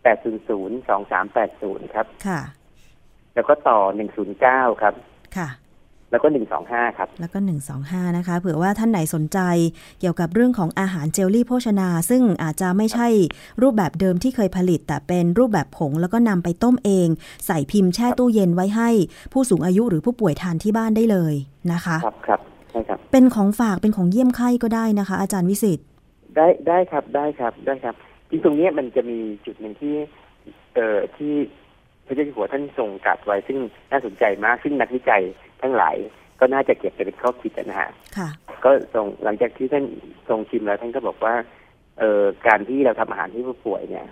[0.04, 0.24] 800
[1.84, 2.40] 2380ครับค่ะ
[3.36, 3.80] แล้วก็ต่อ
[4.32, 4.94] 109ครับ
[5.38, 5.48] ค่ะ
[6.14, 6.30] แล้วก็
[6.64, 7.40] 125 ครับ แล้วก็
[7.78, 9.40] 125 นะคะ เผื่อว่าท่านไหนสนใจ
[10.00, 13.08] เกี่ยวกับเรื่องของอาหารเจลลี่โภชนา ซึ่งอาจจะไม่ใช่
[13.62, 17.08] รูปแบบเดิมที่เคยผลิต แต่เป็นรูปแบบผงแล้วก็นำไปต้มเอง
[17.46, 18.90] ใส่พิมพ์แช่ตู้เย็นไว้ให้
[19.34, 21.34] ผู้สูงอายุหรือผู้ป่วยทานที่บ้านได้เลย
[21.74, 22.40] นะคะ ครับครับ
[22.72, 25.80] ใช่ครับ เป็นของฝากเป็นของเยี่ยมไข้ก็ได้นะคะ อาจารย์วิสิต
[26.36, 27.96] ได้ได้ครับได้ครับได้ครับ
[28.30, 29.96] จริงตรงเนี้ยมันจะมีจุดหนึ่งที่
[30.76, 31.34] เอ่อที่
[32.06, 33.58] พระเจ้าอยู่หัวท่านทรงตรัดไว้ซึ่ง
[33.92, 35.22] น่าสนใจมากซึ่งนักวิจัย
[35.62, 35.96] ทั้งหลาย
[36.40, 38.30] ก็น่าจะเก็บไปเป็นข้อคิดนะฮะค่ะ
[38.66, 39.86] ก็ทรงหลังจากที่ท่าน
[40.30, 41.34] ทรงชิมแล้วท่านก็บอกว่า
[42.00, 44.06] เอ่อการที่เราทำอาหารให้ผู้ป่วยเนี่ย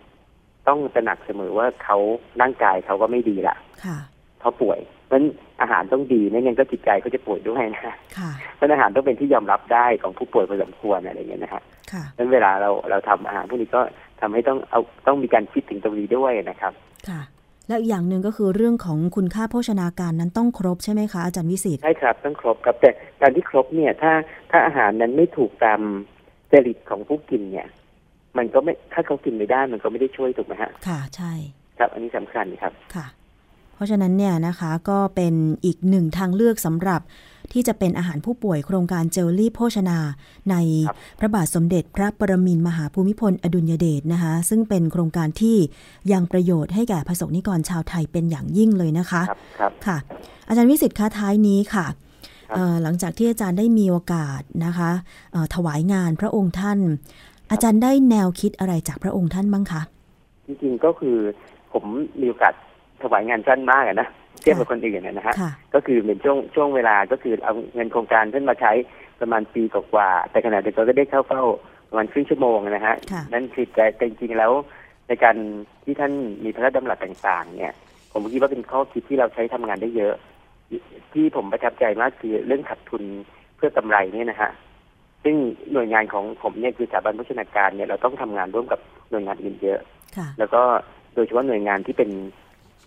[0.68, 1.98] ต้องตระหนักเสมอว่าเขา
[2.42, 3.98] ร่างกายเขาก็ไม่ดีละค่ะ
[4.42, 5.26] เขาป่วยเพราะฉะนั้น
[5.62, 13.82] อาหารต้องดีไม่งั้นก็จิตใจเขาจะป่วยด้วยนะค่ะเพราะฉะนั้นอาหารต้องเป็นที่ยอมรับได้ของผู้ป่วยพอสมควรอะไรอย่างเงี้ยนะฮะค่ะนั้นเวลาเราเราทำอาหารพวกนี้ก็
[14.22, 16.74] ทำให้ต้องเอาต้องมีการคิดถึงตรงนี้ด้วยนะครับ
[17.10, 17.22] ค่ะ
[17.72, 22.90] แล้วอีกอย่างหนึ่งก็คือเรื่องของคุณค่าโภชนาการนั้นต้องครบใช่ไหมคะอาจารย์วิสิตใช่ครับต้องครบครับแต่
[23.22, 24.14] การที่ครบเนี่ยถ้า
[24.52, 25.82] ถ้าอาหารนั้นไม่ถูกตาม
[26.52, 27.68] จริตของผู้กินเนี่ย
[28.38, 31.34] มันก็ไม่ถ้าเขากินไม่ได้มันก็ไม่ได้ช่วยถูกไหมฮะค่ะใช่
[31.78, 33.21] ครับ อันนี้สำคัญครับค่ะเพ
[33.82, 35.34] ราะฉะนั้นเนี่ยนะคะก็เป็น
[35.66, 37.02] อีกหนึ่งทางเลือกสำหรับ
[37.52, 39.98] ที่จะเป็นอาหารผู้ป่วยโครงการเจลลี่โภชนา
[40.50, 40.56] ใน
[40.88, 45.58] ครับพระบาทสมเด็จพระปรมินทรมหาภูมิพลอดุลยเดชนะคะซึ่งเป็นโครงการที่
[46.12, 49.98] ยังประโยชน์ให้แก่ประสบนิกรชาวไทยเป็นอย่างยิ่งเลยนะคะครับครับค่ะ
[50.48, 51.86] อาจารย์วิสิทธิ์คะท้ายนี้ค่ะ
[52.50, 54.92] ครับเอ่อหลังจากที่อาจารย์ได้มีโอกาสนะคะ
[55.32, 56.80] เอ่อถวายงานพระองค์ท่าน
[57.52, 59.82] อาจารย์ได้แนวคิดอะไรจากพระองค์ท่านบ้างคะ
[60.46, 61.18] จริงๆก็คือ
[61.74, 61.84] ผม
[62.22, 62.54] มีโอกาส
[63.04, 64.08] ถวายงานสั้นมากอะนะ
[64.42, 68.72] เทียบกับคนอื่นนะนะฮะค่ะก็คือเป็นช่วงช่วงเวลาก็คือเอาเงินโครงการท่านมาใช้
[69.22, 71.44] ประมาณปีกว่าๆแต่ขณะเดียวกันก็ได้เข้าเฝ้า
[71.90, 74.52] ประมาณครึ่งชั่วโมงนะฮะค่ะนั่นคือแต่แต่จริงๆแล้ว
[75.08, 75.36] ในการ
[75.84, 77.74] ที่ท่านมีพระราชดำรัสต่างๆ เนี่ย
[78.12, 80.14] ผมคิดว่าเป็นข้อคิดที่เราใช้ทำงานได้เยอะ
[81.14, 83.04] ที่ผมประทับใจมากคือเรื่องขาดทุน
[83.56, 84.52] เพื่อกำไรเนี่ยนะฮะ
[85.24, 85.36] ซึ่ง
[85.74, 89.80] หน่วยงานของผมเนี่ยคือสถาบันพัฒนาการเนี่ยเราต้องทำงานร่วมกับหน่วยงานอื่นเยอะ
[90.18, 90.62] ค่ะแล้วก็
[91.16, 92.10] โดยเฉพาะหน่วยงานที่เป็น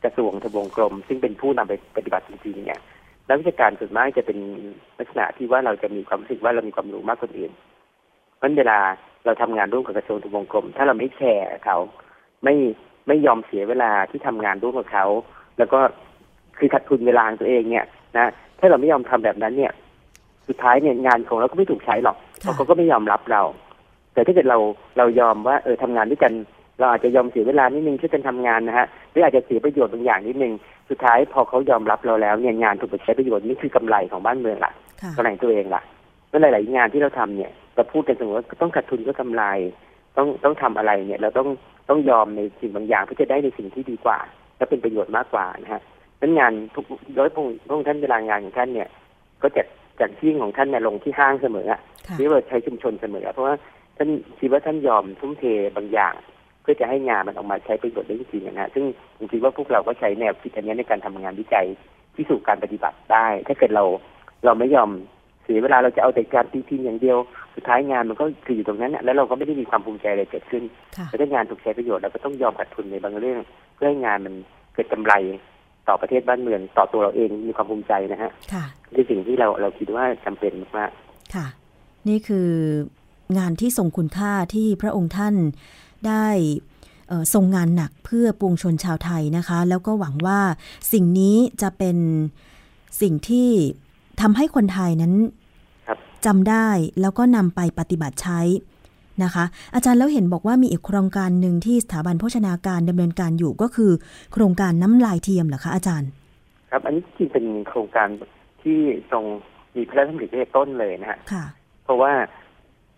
[0.04, 2.80] กระทรวงทบวงกรม ซึ่งเป็นผู้นำไปปฏิบัติจริงๆเนี่ย
[3.28, 4.38] นักวิชาการส่วนมากจะเป็น
[4.98, 7.52] ลักษณะที่ว่าเราจะมีความรู้สึกว่าเรามีความรู้มากกว่าคนอื่น
[8.36, 8.78] เพราะเวลา
[9.24, 11.78] เราทำงานร่วมกับกระทรวงทบวงกรม ถ้าเราไม่แชร์เขา
[12.44, 12.54] ไม่
[13.08, 15.06] ไม่ยอมเสียเวลาที่ทำงานร่วมกับเขา
[15.58, 15.78] แล้วก็
[16.58, 17.86] คือขาดทุนเวลาตัวเองเนี่ย
[18.16, 19.72] นะถ้าเราไม่ยอมทำแบบนั้นเนี่ย
[20.48, 23.42] สุดท้ายเนี่ยงานของเราก็ไม่ถูกใช้หรอกเพราะเขาก็ไม่ยอมรับเรา
[24.14, 24.58] แต่ถ้าเกิดเรา
[24.98, 26.32] เรายอมว่าเออทำงานด้วยกัน
[26.78, 30.52] เราอาจจะยอมเสียเวลานิดนึงช่วยกันทำงานนะฮะหรืออาจจะเสียประโยชน์บางอย่างนิดนึง
[30.90, 35.82] สุดท้ายพอเขายอมรับเราแล้วเนี่ยงานถูกไปใช้ประโยชน์นี่คือกำไรของบ้านเมืองละค่ะกำไรของตัวเองละ
[36.28, 39.44] แล้วหลาย ๆ งานที่เราทำเนี่ยเราพูดกันเสมอว่าต้องขาดทุนก็กำไร
[40.16, 41.48] ต้องต้องทำอะไรเนี่ย เราต้อง
[41.88, 44.18] ต้องยอมในสิ่งบางอย่างเพื่อจะได้ในสิ่งที่ดีกว่า
[44.56, 45.82] และเป็นประโยชน์มากกว่านะฮะ
[46.20, 46.84] นั้นงานทุก
[47.14, 48.88] โดยพระองค์พระองค์ท่านเวลางานของท่านเนี่ย
[49.42, 49.62] ก็จะ
[50.00, 53.54] จากที่ของท่านเนี่ยลงที่ห้างเสมออะค่ะหรือว่าใช้ชุมชนเสมอ เพราะว่า
[53.96, 54.08] ท่าน
[54.38, 55.44] คิดว่าท่านยอมทุ่มเท
[55.76, 56.14] บางอย่าง
[56.64, 58.84] เพื่อจะให้งานมันออกมาใช้ประโยชน์ได้จริงๆนะฮะซึ่ง
[59.16, 61.66] ผมคิดว่าพวกเราก็ใช้แนวคิดอันนี้ในการทำงานวิจัย
[62.14, 63.84] ที่สู่การปฏิบัติได้ ถ้าเกิดเรา
[64.44, 64.90] เราไม่ยอม
[65.44, 67.18] เสียเวลาเราจะเอาแต่การตีพิมพ์อย่างเดียว
[67.54, 70.62] สุดท้ายงานมันก็คืออยู่ตรงนั้นน่ะแล้วเราก็ไม่ได้มีความภูมิใจอะไรเกิดขึ้น
[70.96, 73.40] ค่ะแต่ถ้างานถูกใช้ประโยชน์เราก็ต้องยอมขาดทุนในบางเรื่อง
[73.74, 74.34] เพื่อให้งานมัน
[74.74, 75.14] เกิดกำไร
[75.88, 80.90] ต่อประเทศบ้านเมืองต่อตัวเราเองมีความภูมิใจนะฮะค่ะนี่สิ่งที่เราเราคิดว่าจำเป็นมาก
[81.34, 81.46] ค่ะ
[82.08, 82.48] นี่คือ
[83.38, 85.34] งานที่ทรงคุณค่าที่พระองค์ท่าน
[86.08, 86.26] ได้
[87.08, 90.40] เอ่อทรงงานหนักเพื่อปวงชนชาวไทยนะคะ แล้วก็หวังว่า
[90.92, 91.96] สิ่งนี้จะเป็น
[93.00, 93.48] สิ่งที่
[94.20, 95.14] ทำให้คนไทยนั้น
[95.86, 96.68] ครับจำได้
[97.00, 98.40] แล้วก็นำไปปฏิบัติใช้
[99.24, 103.92] นะคะ อาจารย์แล้วเห็นบอกว่ามีอีกโครงการหนึ่งที่สถาบันโภชนาการดำเนินการอยู่ก็คือ
[104.32, 106.10] โครงการน้ำลายเทียมเหรอคะอาจารย์
[106.70, 108.08] ครับ อันนี้จริงเป็นโครงการ
[108.62, 108.78] ที่
[109.12, 109.24] ทรง
[109.74, 111.44] มีพระราชดำริตั้งแต่ต้นเลยนะฮะค่ะ
[111.84, 112.12] เพราะว่า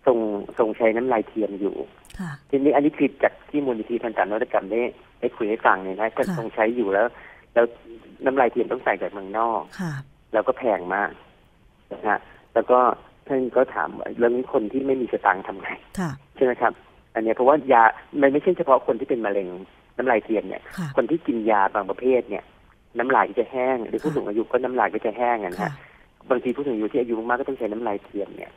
[0.07, 0.19] ทรง
[0.59, 2.06] ทรงใช้น้ำลายเทียมอยู่ค่ะ
[2.51, 4.81] ทีนี้อันนี้คือจากที่มูลนิธิทันตนวัตกรรมได้
[5.21, 7.07] ได้คุยให้ฟังเนี่ยนะก็ค่ะทรงใช้อยู่แล้ว
[7.55, 7.65] แล้ว
[8.25, 9.93] น้ำลายเทียมต้องใส่จากเมืองนอกค่ะ
[10.33, 11.11] แล้วก็แพงมาก
[11.93, 12.19] นะฮะ
[12.55, 12.79] แล้วก็
[13.27, 16.73] ท่านก็ถามว่าเรื่องนี้คนที่ไม่มีสตางค์ทำไงค่ะใช่ไหมครับ
[17.15, 17.83] อันเนี้ยเพราะว่ายา
[18.21, 19.49] มันไม่ใช่เฉพาะคนที่เป็นมะเร็ง
[19.97, 22.45] น้ำลายเทียมเนี่ยค่ะคนที่กินยาบางประเภทเนี่ย
[22.99, 25.73] น้ำลายก็จะแห้ง หรือผู้สูงอายุก็น้ำลายก็จะแห้งอะนะค่ะฮะ
[26.31, 28.53] บางทีผู้สูงอายุที่อายุมากก็ต้องใช้น้ำลายเทียมเนี่ย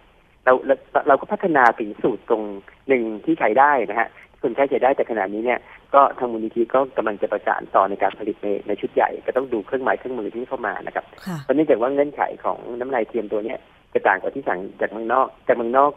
[0.45, 0.75] เราเรา
[1.07, 2.43] เราก็พัฒนาถึงสูตรตรง
[2.87, 4.09] หนึ่งที่ใช้ได้นะฮะ
[4.41, 5.59] คนใช้ใช้ได้แต่ขณะนี้เนี่ย
[5.93, 13.59] ก็ทางมูลนิธิก็กำลังจะประสานต่อในการผลิตในในชุดใหญ่ ก็ต้องดูเครื่องหมายเครื่องมือที่เข้ามานะครับค่ะเพราะเนื่องจากว่าเงื่อนไขของน้ำลายเทียมตัวเนี้ย
[13.93, 15.91] จะต่างกับที่สั่งจากเมืองนอกจากเมืองนอก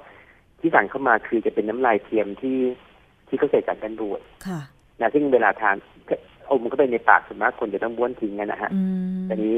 [0.60, 2.58] ที่สั่งเข้ามาคือจะเป็นน้ำลายเทียมที่
[3.28, 4.60] ที่เขาใส่สารกันบูดค่ะ
[5.00, 5.76] นะซึ่งเวลาทาน
[6.50, 8.80] อมเข้าไปในปากส่วนมากคนจะต้องบ้วนทิ้งกันนะฮะอื
[9.16, 9.56] มทีนี้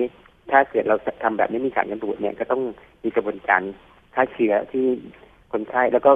[0.50, 2.62] ถ้าเกิดเราทำแบบไม่มีสารกันบูดเนี่ยก็ต้อง
[3.04, 3.62] มีกระบวนการ
[4.14, 4.84] ฆ่าเชื้อที่
[5.52, 6.10] คนไข้แล้วก็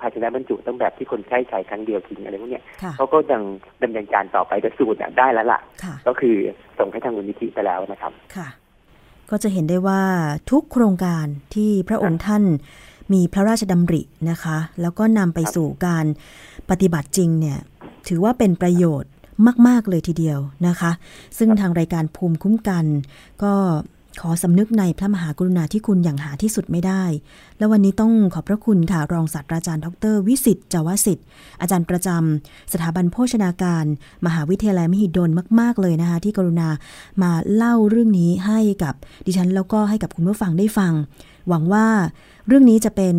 [0.00, 3.42] ภาชนะบรรจุต้องแบบที่คนไข้ใช้ครั้งเดียวทิ้งอะไรพวกเนี้ยค่ะเขาก็ยัง
[3.82, 6.36] ดำเนินการต่อไปแต่สูตรเนี่ยได้แล้วล่ะค่ะ ก็คือ
[6.78, 8.48] ส่งให้ทางมูลนิธิไปแล้วนะครับค่ะ
[9.30, 10.02] ก็จะเห็นได้ว่า
[10.50, 12.44] ทุกโครงการที่พระองค์ท่าน
[13.12, 16.06] มีพระราชดำรินะคะ แล้วก็นำไปครับสู่การ
[16.70, 17.58] ปฏิบัติจริงเนี่ย
[18.08, 19.12] ถือว่าเป็นประโยชน์
[19.68, 20.38] มาก ๆ เลยทีเดียว
[20.68, 20.92] นะคะ
[21.38, 22.84] ซึ่งทางรายการภูมิคุ้มกัน
[23.42, 23.54] ก็
[24.20, 27.02] ขอสำนึกในพระมหากรุณาธิคุณอย่างหาที่สุดไม่ได้
[27.58, 31.26] และวันนี้ต้องขอบพระคุณค่ะรองศาสตราจารย์ดร วิสิตจาวสิทธิ์
[31.60, 33.84] อาจารย์ประจำสถาบันโภชนาการ
[34.26, 36.68] มหาวิทยาลัยมหิดลมาก ๆ เลยนะคะ ที่กรุณา
[37.22, 38.94] มาเล่าเรื่องนี้ให้กับ
[39.26, 40.92] ดิฉันแล้วก็ให้กับคุณผู้ฟังได้ฟัง
[41.48, 41.86] หวังว่า
[42.46, 43.16] เรื่องนี้จะเป็น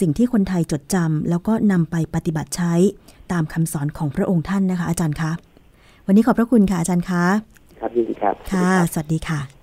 [0.00, 2.74] สิ่งที่คนไทยจดจำแล้วก็นำไปปฏิบัติใช้
[3.32, 5.32] ตามคำสอนของพระองค์ท่านนะคะ อาจารย์คะ
[6.06, 7.24] วันนี้ขอบพระคุณค่ะอาจารย์คะ
[7.80, 9.61] ครับยินดีครับ ค่ะ สวัสดีรับสวัสดีค่ะ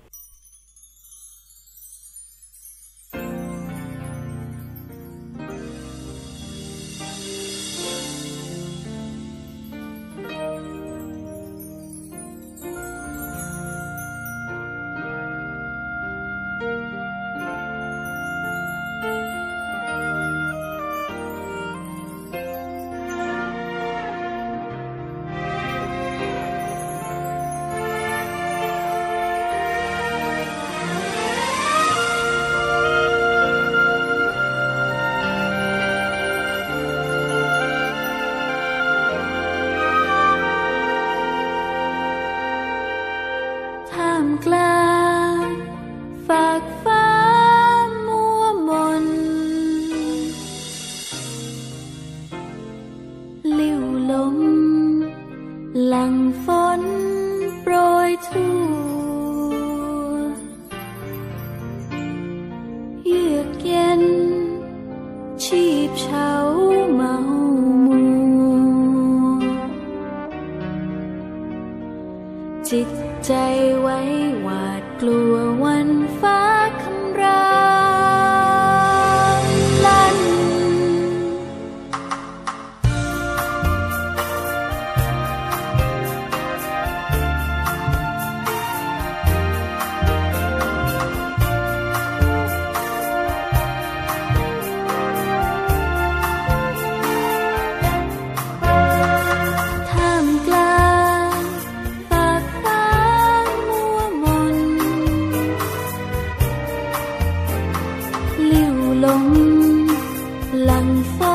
[110.80, 111.29] หลั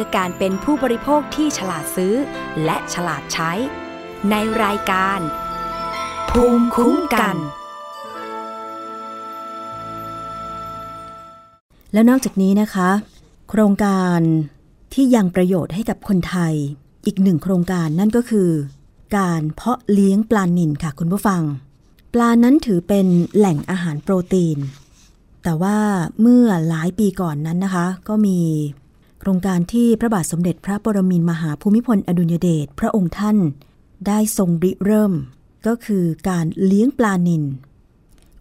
[0.00, 2.14] พื่อการเป็นผู้บริโภคที่ฉลาดซื้อ
[2.64, 3.52] และฉลาดใช้
[4.30, 5.20] ในรายการ
[6.30, 7.36] ภูมิคุ้มกัน
[11.92, 12.90] แล้วนอกจากนี้นะคะ
[13.48, 14.20] โครงการ
[14.94, 16.54] ที่ยังประโยชน์ให้กับคนไทย
[17.06, 18.50] อีกหนึ่งโครงการนั่นก็คือ
[19.18, 21.42] การเพาะเลี้ยงปลานิลค่ะคุณผู้ฟัง
[22.14, 23.06] ปลานั้นถือเป็น
[23.36, 24.58] แหล่งอาหารโปรตีน
[25.44, 25.78] แต่ว่า
[26.20, 28.40] เมื่อหลายปีก่อนนั้นนะคะ ก็มี
[29.20, 33.36] โครงการที่พระบาทสมเด็จพระปรมินมหาภูมิพลอดุลยเดชพระองค์ท่าน
[34.06, 35.12] ได้ทรงริเริ่ม
[35.66, 37.44] ก็คือการเลี้ยงปลานิล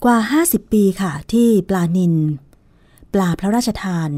[0.04, 2.14] กว่า 50 ปีค่ะ ที่ปลานิล
[3.14, 4.10] ปลาพระราชทาน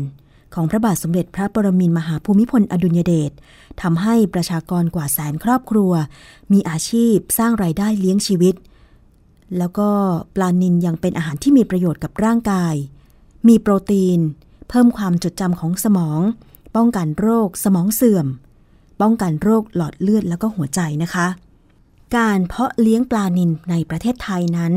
[0.53, 3.31] ของพระบาทสมเด็จพระปรมินมหาภูมิพลอดุลยเดช
[3.81, 5.91] ทำให้ประชากรกว่าแสนครอบครัว
[6.51, 8.55] มีอาชีพสร้างรายได้เลี้ยงชีวิต
[9.57, 9.89] แล้วก็
[10.35, 12.75] ปลานิลยังเป็นอาหารที่มีประโยชน์กับร่างกาย
[13.47, 14.19] มีโปรตีน
[14.69, 16.21] เพิ่มความจดจำของสมอง
[16.75, 18.27] ป้องกันโรคสมองเสื่อม
[19.01, 21.27] ป้องกันโรคหลอดเลือดแล้วก็หัวใจนะคะ
[22.17, 24.73] การเพาะเลี้ยงปลานิลในประเทศไทยนั้น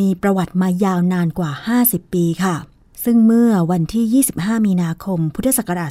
[0.00, 1.50] มีประวัติมายาวนานกว่า
[1.82, 2.56] 50 ปีค่ะ
[3.04, 5.90] ซึ่งเมื่อวันที่ 25 มีนาคม พุทธศักราช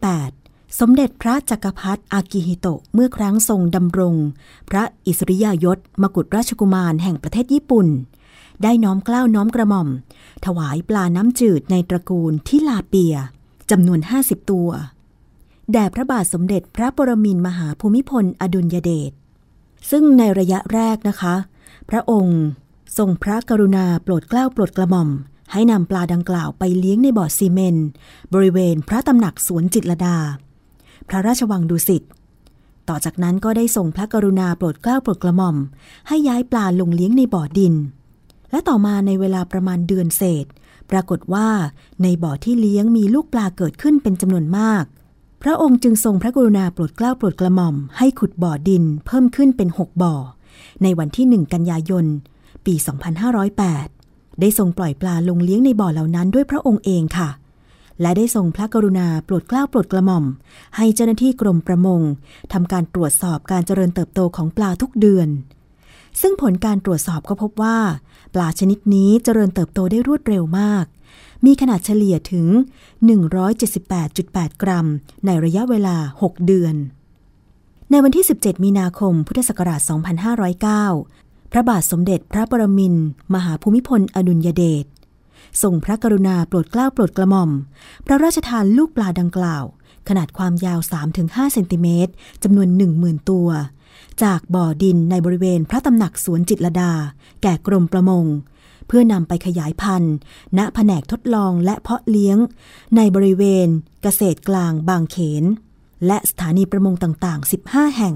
[0.00, 4.14] 2508สมเด็จพระจักรพรรดิอากิฮิโตะเมื่อครั้งทรงดำรง
[4.70, 7.88] พระอิสริยยศมกุฎราชกุมารแห่งประเทศญี่ปุ่น
[8.62, 9.88] ได้น้อมกล้าวน้อมกระหม่อม
[10.44, 13.14] ถวายปลาน้ำจืดในตระกูลทิลาเปีย
[13.70, 14.68] จำนวน 50 ตัว
[15.72, 19.12] แด่พระบาทสมเด็จพระปรมินทรมหาภูมิพลอดุลยเดช
[19.90, 21.34] ซึ่งในระยะแรกนะคะ
[21.90, 22.40] พระองค์
[22.98, 25.08] ทรงพระกรุณาโปรดเกล้าโปรดกระหม่อม
[25.52, 27.76] ให้นำปลาดังกล่าวไปเลี้ยงในบ่อซีเมน
[28.34, 30.16] บริเวณพระตำหนักสวนจิตรลดา
[31.08, 32.02] พระราชวังดุสิต
[32.88, 35.56] ต่อจากนั้นก็ได้ส่งพระกรุณาโปรดเกล้าโปรดกระหม่อม
[36.08, 37.74] ให้ย้ายปลาลงเลี้ยงในบ่อดิน
[38.50, 40.46] และต่อมาในเวลาประมาณเดือนเศษ
[40.90, 41.48] ปรากฏว่า
[42.02, 44.84] ในบ่อที่เลี้ยงมีลูกปลาเกิดขึ้นเป็นจำนวนมาก
[45.42, 50.14] พระองค์จึงทรงพระกรุณาโปรดเกล้าโปรดกระหม่อม ให้ขุดบ่อดินเพิ่มขึ้นเป็น6บ่อ
[50.82, 52.06] ในวันที่1กันยายน
[52.66, 52.74] ปี
[53.56, 57.28] 2508 ได้ทรงปล่อยปลาลงเลี้ยงในบ่อเหล่านั้นด้วยพระองค์เองค่ะ
[58.00, 60.24] และได้ทรงพระกรุณาโปรดเกล้าโปรดกระหม่อม
[60.76, 62.00] ให้เจ้าหน้าที่กรมประมง
[62.52, 65.28] ทำการตรวจสอบการเจริญเติบโตของปลาทุกเดือน
[66.20, 67.78] ซึ่งผลการตรวจสอบก็พบว่า
[68.34, 70.84] ปลาชนิดนี้เจริญเติบโตได้รวดเร็วมาก
[71.46, 72.46] มีขนาดเฉลี่ยถึง
[73.54, 74.86] 178.8 กรัม
[75.26, 76.74] ในระยะเวลา 6 เดือน
[77.90, 79.80] ในวันที่ 17 มีนาคม พุทธศักราช
[80.66, 83.02] 2509 พระบาทสมเด็จพระปรมินทร
[83.34, 84.84] มหาภูมิพลอดุลยเดช
[85.62, 87.50] ทรงพระกรุณาโปรดเกล้าโปรดกระหม่อม
[88.06, 89.64] พระราชทานลูกปลาดังกล่าว
[90.08, 90.80] ขนาดความยาว
[91.16, 92.68] 3-5 เซนติเมตรจำนวน
[92.98, 93.48] 10,000 ตัว
[94.24, 96.92] จากบ่อดินในบริเวณพระตำหนักสวนจิตรดา
[97.42, 98.26] แก่กรมประมง
[98.86, 100.14] เพื่อนำไปขยายพันธุ์
[100.58, 102.38] ณแผนกทดลองและเพาะเลี้ยง
[102.96, 103.68] ในบริเวณ
[104.02, 105.44] เกษตรกลางบางเขน
[106.06, 108.14] และสถานีประมงต่างๆ 15 แห่ง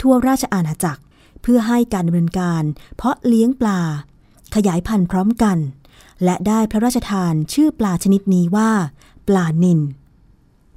[0.00, 1.02] ทั่วราชอาณาจักร
[1.42, 2.62] เพื่อให้การดำเนินการ
[2.96, 3.80] เพาะเลี้ยงปลา
[4.54, 5.58] ขยายพันธุ์พร้อมกัน
[6.24, 8.70] และได้พระราชทานชื่อปลาชนิดนี้ว่า
[9.28, 9.80] ปลานิล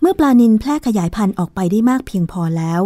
[0.05, 2.81] เมื่อปลานิลแพร่ขยายพันธุ์ออกไปได้มากเพียงพอแล้ว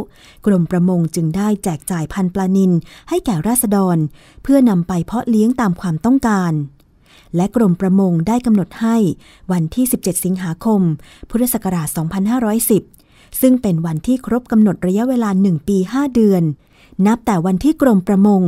[0.45, 2.71] กรมประมงจึงได้แจกจ่ายพันธุ์ปลานิล
[3.09, 3.97] ให้แก่ราษฎร
[4.43, 6.53] เพื่อนำไปเพาะเลี้ยงตามความต้องการ
[7.35, 8.97] และกรมประมงได้กำหนดให้
[9.51, 10.81] วันที่ 17 สิงหาคม
[11.29, 11.87] พุทธศักราช
[12.63, 16.43] 2510 ซึ่งเป็นวันที่ครบกำหนดระยะเวลา 1 ปี 5 เดือน
[17.07, 18.41] นับแต่วันที่กรมประมง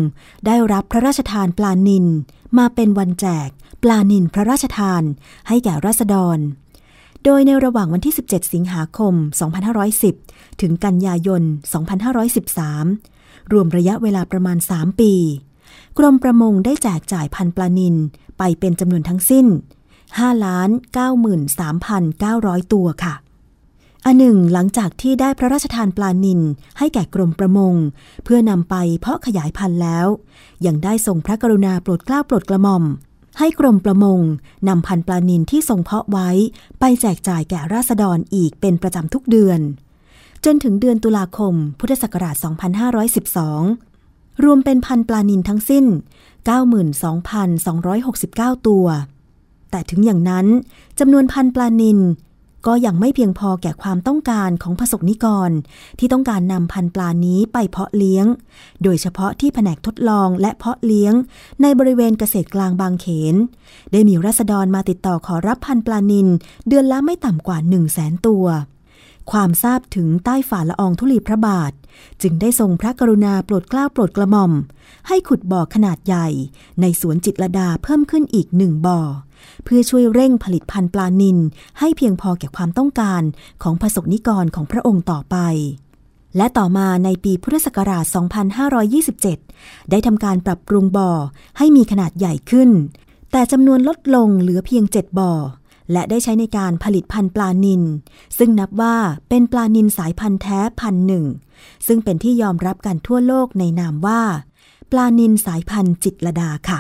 [0.46, 2.06] ได้รับพระราชทานปลานิล
[2.58, 3.50] มาเป็นวันแจก
[3.84, 5.04] ปลานิลพระราชทาน
[5.48, 6.40] ให้แก่ราษฎร
[7.26, 9.14] โดยในระหว่างวันที่ 17 สิงหาคม
[9.88, 11.42] 2510 ถึงกันยายน
[12.68, 15.14] 2513 รวมระยะเวลาประมาณ 3 ปี
[15.98, 17.96] กรมประมงได้แจกจ่ายพันปลานิล
[18.38, 19.46] ไปเป็นจำนวนทั้งสิ้น
[19.96, 20.70] 5 ล้าน
[21.92, 23.16] 93,900 ตัวค่ะ
[24.06, 26.42] อันหนึ่งหลังจากที่ได้พระราชทานปลานิล
[26.78, 27.74] ให้แก่กรมประมง
[28.24, 30.08] เพื่อนำไปเพาะขยายพันธุ์แล้ว
[30.66, 32.84] ยังได้ทรงพระกรุณาโปรดเกล้าโปรดกระหม่อม
[33.40, 34.20] ให้กรมประมง
[34.68, 36.30] นำพันธุ์ปลานิลที่ทรงเพาะไว้
[36.80, 39.60] ไปแจกจ่ายแก่ราษฎรอีกเป็นประจำทุกเดือน
[40.46, 42.36] จนถึงเดือนตุลาคม พุทธศักราช
[43.60, 45.86] 2512 รวมเป็นพันปลานิลทั้งสิ้น
[47.46, 48.86] 92,269 ตัว
[49.72, 50.46] แต่ถึงอย่างนั้น
[51.00, 52.00] จำนวนพันปลานิล
[52.66, 55.52] ก็ยังไม่เพียงพอแก่ความต้องการของผสกนิกร
[56.00, 58.26] ที่ต้องการนำพันธุ์ปลานี้ไปเพาะเลี้ยง
[58.84, 61.14] โดยเฉพาะที่แผนกทดลองและเพาะเลี้ยง
[61.62, 63.36] ในบริเวณเกษตรกลางบางเขน
[63.92, 66.28] ได้มีรัษฎรมาติดต่อขอรับพันธุ์ปลานิล
[66.68, 68.46] เดือนละไม่ต่ำกว่า 1 0 0 0 0แสนตัว
[69.32, 71.72] ความทราบถึงใต้ฝ่าละอองธุลีพระบาท
[72.22, 74.52] จึงได้ทรงพระกรุณาโปรดเกล้าโปรดกระหม่อม
[75.08, 76.28] ให้ขุดบ่อขนาดใหญ่
[76.82, 79.00] ในสวนจิตรลดาเพิ่มขึ้นอีกหนึ่งบ่อ
[79.64, 81.38] เพื่อช่วยเร่งผลิตพันธุ์ปลานิล
[81.80, 83.22] ให้เพียงพอแก่ความต้องการ
[83.64, 85.38] ของประสบนิกรของพระองค์ต่อไป
[86.38, 88.06] และต่อมาในปีพุทธศักราช
[89.18, 91.12] 2527 ได้ทำการปรับปรุงบ่อ
[91.58, 92.70] ให้มีขนาดใหญ่ขึ้น
[93.32, 95.34] แต่จำนวนลดลงเหลือเพียง 7 บ่อ
[95.92, 97.84] และได้ใช้ในการผลิตพันธุ์ปลานิล
[98.38, 98.96] ซึ่งนับว่า
[99.30, 101.26] เป็นปลานิลสายพันธุ์แท้พันหนึ่ง
[101.88, 104.22] ซึ่งเป็นที่ยอมรับกันทั่วโลกในนามว่า
[104.92, 106.80] ปลานิลสายพันธุ์จิตรดาค่ะ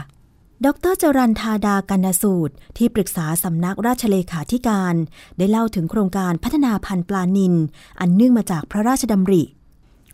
[0.65, 4.95] ดรจรันธาดากันสูตร ที่ปรึกษาสำนักราชเลขาธิการ
[5.37, 7.55] ได้เล่าถึงโครงการพัฒนาพันธุ์ปลานิล
[7.99, 9.43] อันเนื่องมาจากพระราชดำริ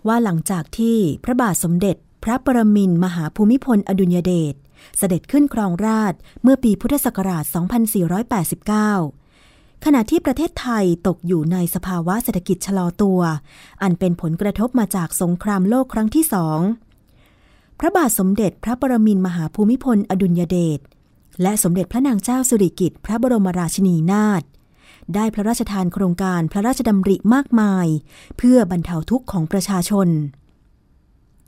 [0.08, 4.56] ว่าหลังจากที่พระบาทสมเด็จ พระปรมินมหาภูมิพลอดุลยเดช
[4.98, 7.44] เสด็จขึ้นครองราชเมื่อปีพุทธศักราช
[8.86, 13.20] 2489 ขณะที่ประเทศไทยตกอยู่ในสภาวะเศรษฐกิจชะลอตัว
[13.82, 16.60] อันเป็นผลกระทบมาจากสงครามโลกครั้งที่สอง
[17.80, 20.80] พระบาทสมเด็จพระปรมินมหาภูมิพล อดุลยเดช
[21.42, 24.44] และสมเด็จพระนางเจ้าสิริกิติ์พระบรมราชินีนาถ
[25.16, 27.88] ได้พระราชทานโครงการพระราชดำริมากมาย
[28.38, 30.08] เพื่อบรรเทาทุกข์ของประชาชน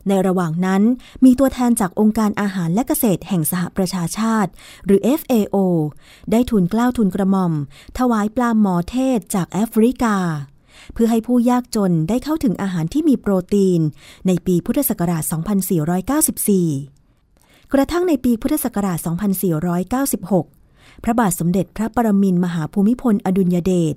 [0.07, 0.84] ในระหว่างนั้น
[1.25, 4.51] มีตัวแทนจากองค์การอาหารและเกษตรแห่งสหประชาชาติ
[4.86, 5.57] หรือ FAO
[6.32, 7.53] ได้ทูลเกล้าวทูลกระหม่อม
[7.97, 10.17] ถวายปลาหมอเทศจากแอฟริกา
[10.93, 13.81] เพื่อให้ผู้ยากจนได้เข้าถึงอาหารที่มีโปรตีน
[14.27, 15.23] ในปีพุทธศักราช
[16.88, 18.99] 2494 กระทั่งในปีพุทธศักราช
[20.45, 23.95] 2496 พระบาทสมเด็จพระปรมินทมหาภูมิพลอดุลยเดช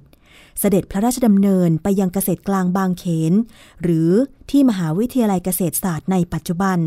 [0.58, 3.32] เสด็จพระราชดำเนินไปยังเกษตรกลางบางเขน
[3.82, 4.10] หรือ
[4.50, 6.78] ที่มหาวิทยาลัยเกษตรศาสตร์ในปัจจุบัน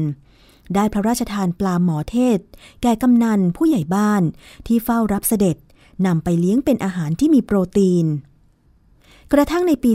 [0.75, 2.39] ได้พระราชทานปลาหมอเทศ
[2.81, 4.23] แก่กำนันผู้ใหญ่บ้าน
[4.67, 5.57] ที่เฝ้ารับเสด็จ
[6.05, 8.05] นำไปเลี้ยงเป็นอาหารที่มีโปรตีน
[9.33, 9.91] กระทั่งในปี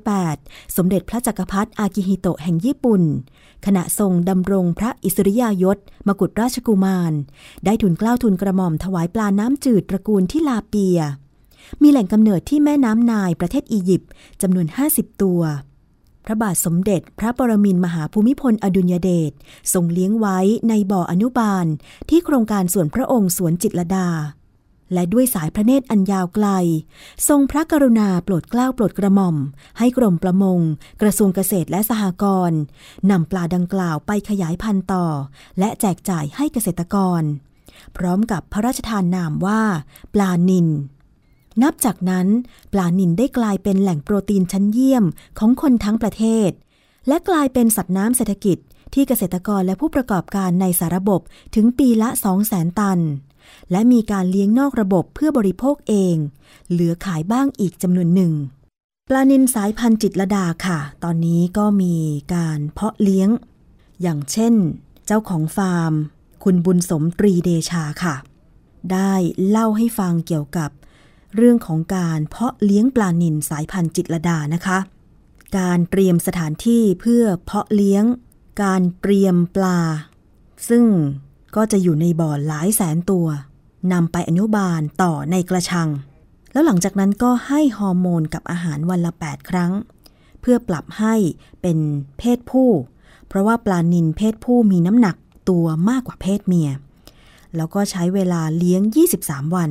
[0.00, 3.02] 2508 สมเด็จพระจักรพรรดิอากิฮิโตะแห่งญี่ปุ่น
[3.66, 7.12] ขณะทรงดำรงพระอิสริยยศ มกุฎราชกุมาร
[7.64, 10.98] ได้ทุนกล้าวทุนกระหม่อมถวายปลาน้ำจืดตระกูลที่ลาเปีย
[11.82, 14.10] มีแหล่งกำเนิดที่แม่น้ำนายประเทศอียิปต์
[14.42, 15.40] จำนวน 50 ตัว
[16.24, 19.32] พระบาทสมเด็จพระปรมินทรมหาภูมิพลอดุลยเดช
[19.72, 20.38] ทรงเลี้ยงไว้
[20.68, 21.66] ในบ่ออนุบาล
[22.10, 24.08] ที่โครงการส่วนพระองค์สวนจิตรลดา
[24.92, 26.46] และด้วยสายพระเนตรอันยาวไกล
[27.28, 29.36] ทรงพระกรุณาโปรดเกล้าโปรดกระหม่อม
[29.78, 30.60] ให้กรมประมง
[31.02, 32.60] กระทรวงเกษตรและสหกรณ์
[33.10, 35.06] นำปลาดังกล่าวไปขยายพันธุ์ต่อ
[35.58, 37.22] และแจกจ่ายให้เกษตรกร
[37.96, 39.62] พร้อมกับพระราชทานนามว่า
[40.14, 40.68] ปลานิน
[41.62, 42.26] นับจากนั้น
[42.72, 45.04] ปลานิลได้กลายเป็นแหล่งโปรตีนชั้นเยี่ยม
[45.38, 46.50] ของคนทั้งประเทศ
[47.08, 48.58] และกลายเป็นสัตว์น้ำเศรษฐกิจ
[48.94, 51.20] ที่เกษตรกรและผู้ประกอบการในสาระบบ
[51.54, 52.08] ถึงปีละ
[52.44, 53.00] 200,000 ตัน
[53.70, 56.16] และมีการเลี้ยงนอกระบบเพื่อบริโภคเอง
[56.70, 58.32] เหลือขายบ้างอีกจำนวนหนึ่ง
[59.08, 61.96] ปลานิลสายพันธุ์จิตรลดาค่ะ ตอนนี้ก็มี
[62.34, 63.28] การเพาะเลี้ยง
[64.02, 64.54] อย่างเช่น
[65.06, 65.92] เจ้าของฟาร์ม
[66.44, 68.16] คุณบุญสมตรีเดชาค่ะ
[68.92, 69.12] ได้
[69.48, 70.70] เล่าให้ฟังเกี่ยวกับ
[71.36, 74.78] เรื่องของการเพาะเลี้ยงปลานิลสายพันธุ์จิตรลดานะคะ
[75.58, 78.04] การเตรียมสถานที่เพื่อเพาะเลี้ยง
[78.62, 79.80] การเตรียมปลา
[80.68, 80.84] ซึ่ง
[81.54, 83.26] ก็จะอยู่ในบ่อหลายแสนตัว
[83.92, 85.88] นำไปอนุบาลต่อในกระชัง
[86.52, 89.72] แล้วหลังจากนั้นก็ให้ฮอร์โมนกับอาหารวันละ 8 ครั้ง
[90.40, 91.14] เพื่อปรับให้
[91.62, 91.78] เป็น
[92.18, 92.70] เพศผู้
[93.28, 95.16] เพราะว่าปลานิลเพศผู้มีน้ำหนัก
[95.48, 96.70] ตัวมากกว่าเพศเมีย
[97.56, 98.82] แล้วก็ใช้เวลาเลี้ยง
[99.18, 99.70] 23 วัน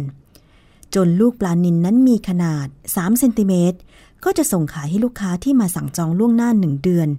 [0.96, 3.78] จนลูกปลานิลนนั้นมีขนาด 3 เซนติเมตร
[4.24, 7.10] ก็จะส่งขายให้ลูกค้าที่มาสั่งจองล่วงหน้า 1 เดือน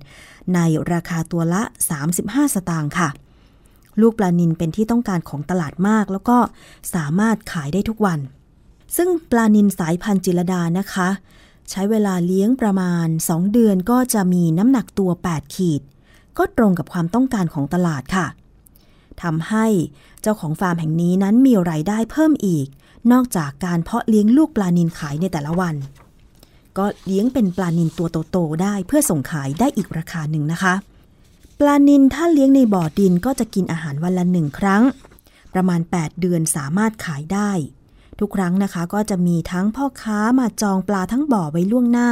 [0.54, 0.58] ใน
[0.92, 1.62] ราคาตัวละ
[2.08, 3.08] 35 สตางค์ค่ะ
[4.00, 6.38] ลูกปลานิลเป็นที่ต้องการของตลาดมาก แล้วก็
[6.94, 8.18] สามารถขายได้ทุกวัน
[8.96, 11.08] ซึ่งปลานิลสายพันธุ์จิรดานะคะ
[11.70, 15.82] ใช้เวลาเลี้ยงประมาณ 2 เดือนก็จะมีน้ำหนักตัว 8 ขีด
[16.38, 18.26] ก็ตรงกับความต้องการของตลาดค่ะ
[19.22, 19.66] ทำให้
[20.22, 22.66] เจ้าของฟาร์มแห่งนี้นั้นมีรายได้เพิ่มอีก
[23.12, 25.74] นอกจากการเพาะเลี้ยงลูกปลานิลขายในแต่ละวัน
[26.78, 30.74] ก็เลี้ยงเป็นปลานิลตัวโตๆได้เพื่อส่งขายได้อีกราคาหนึ่งนะคะ
[31.60, 34.82] ปลานิลถ้าเลี้ยงในบ่อดินก็จะกินอาหารวันละหนึ่งครั้ง
[35.54, 37.50] ประมาณ 8 เดือนสามารถขายได้
[38.18, 42.10] ทุกครั้งนะคะก็จะมีทั้งพ่อค้ามาจองปลาทั้งบ่อไว้ล่วงหน้า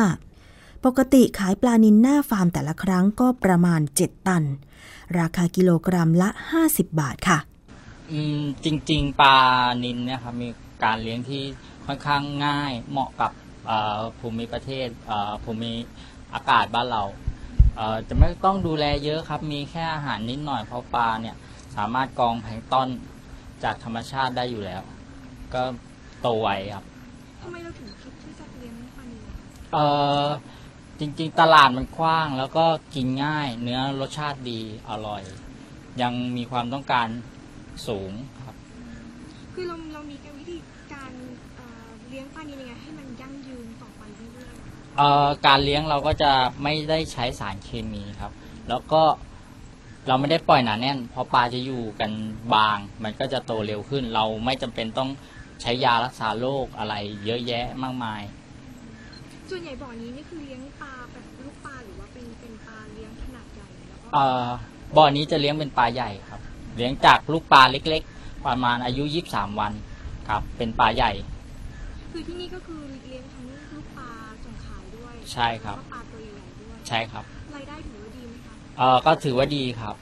[0.84, 4.44] ปกติขายปลานิลหน้าฟาร์มแต่ละครั้งก็ประมาณ 7 ตัน
[5.18, 6.28] ราคากิโลกรัมละ
[6.62, 7.38] 50 บาทค่ะ
[8.10, 9.36] อืมจริง ๆ ปลา
[9.84, 10.48] นิลเนี่ยครับมี
[10.84, 11.42] การเลี้ยงที่
[11.86, 13.30] ค่อนข้างง่ายเหมาะกับ
[14.18, 14.88] ภูมิประเทศ
[15.44, 15.72] ภูมิ
[16.34, 17.02] อากาศบ้านเรา
[17.76, 21.36] เอ่อจะไม่ต้องดูแลเยอะครับ มีแค่อาหารนิดหน่อยเพราะปลาเนี่ย
[21.76, 22.88] สามารถกรองแพลงก์ต้อน
[23.64, 24.82] จากธรรมชาติได้อยู่แล้ว
[25.54, 25.62] ก็
[26.20, 26.84] โตไวครับ
[27.42, 29.22] ทำไมเราถึงคิดที่จะเลี้ยงปลานิล
[29.72, 29.78] เอ
[30.22, 30.24] อ
[31.00, 32.64] จริงๆตลาดมันกว้าง แล้วก็
[32.94, 34.60] กินง่ายเนื้อรสชาติดี
[34.90, 35.22] อร่อย
[36.02, 37.08] ยังมีความต้องการ
[37.88, 38.12] สูง
[38.44, 38.56] ครับ
[39.54, 40.58] คือเราเรามีการวิธี
[40.92, 41.12] การ
[41.56, 43.93] เอ่อเลี้ยงปลานิลยังไงให้มันยั่งยืนต่อไป
[44.96, 46.32] เรื่อยๆอะเอ่อการเลี้ยงเราก็จะ
[46.62, 48.32] ไม่ได้ใช้สารเคมีครับ
[48.68, 49.02] แล้วก็
[50.08, 52.10] เราไม่ได้ปล่อยหนาแน่นเพราะปลาจะอยู่กัน
[52.54, 55.10] บาง มันก็จะโตเร็วขึ้น เราไม่จำเป็นต้อง
[55.62, 58.22] ใช้ยารักษาโรคอะไรเยอะแยะมากมาย
[59.50, 64.46] ส่วนใหญ่บ่อนี้นี่คือเลี้ยงปลาแบบลูกปลาหรือว่าเป็นเป็นปลาเลี้ยงขนาดใหญ่แล้วก็เอ่อ
[64.96, 66.40] บ่อนี้จะเลี้ยงเป็นปลาใหญ่ครับ
[66.76, 69.72] เลี้ยงจากลูกปลาเล็ก ๆ ประมาณอายุ 23 วัน
[70.28, 71.12] ครับ เป็นปลาใหญ่
[72.12, 72.82] คือที่นี่ก็คือ
[75.32, 77.24] ใช่ครับแล้วก็ปลาตัวใหญ่ๆด้วยใช่ครับ
[77.56, 79.96] รายได้ถือว่าดีไหมคะเอ่อก็ถือว่าดีครับ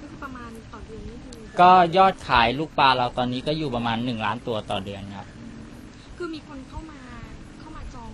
[0.00, 5.26] ก็คือประมาณต่อเดือนนี่คือก็ยอดขายลูกปลาเราตอนนี้ก็อยู่ประมาณ1ล้านตัวต่อเดือนครับ
[6.16, 7.00] คือมีคนเข้ามา
[7.60, 8.08] เข้ามาจอง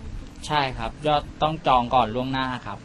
[0.47, 2.79] ใช่ครับ ยอดต้องจองก่อนล่วงหน้าครับ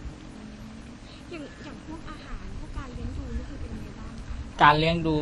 [1.30, 5.14] อย่างอย่างพวกอาหารพวกการเลี้ยงดูนี่คือเป็นยังไงบ้างคะการเลี้ยงดู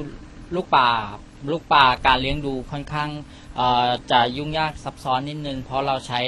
[0.54, 1.22] ลูกปลาครับ
[1.52, 3.10] ลูกปลาการเลี้ยงดูค่อนข้าง
[3.56, 6.20] เอ่อจะยุ่งยากซับซ้อนนิดนึง เพราะเราใช้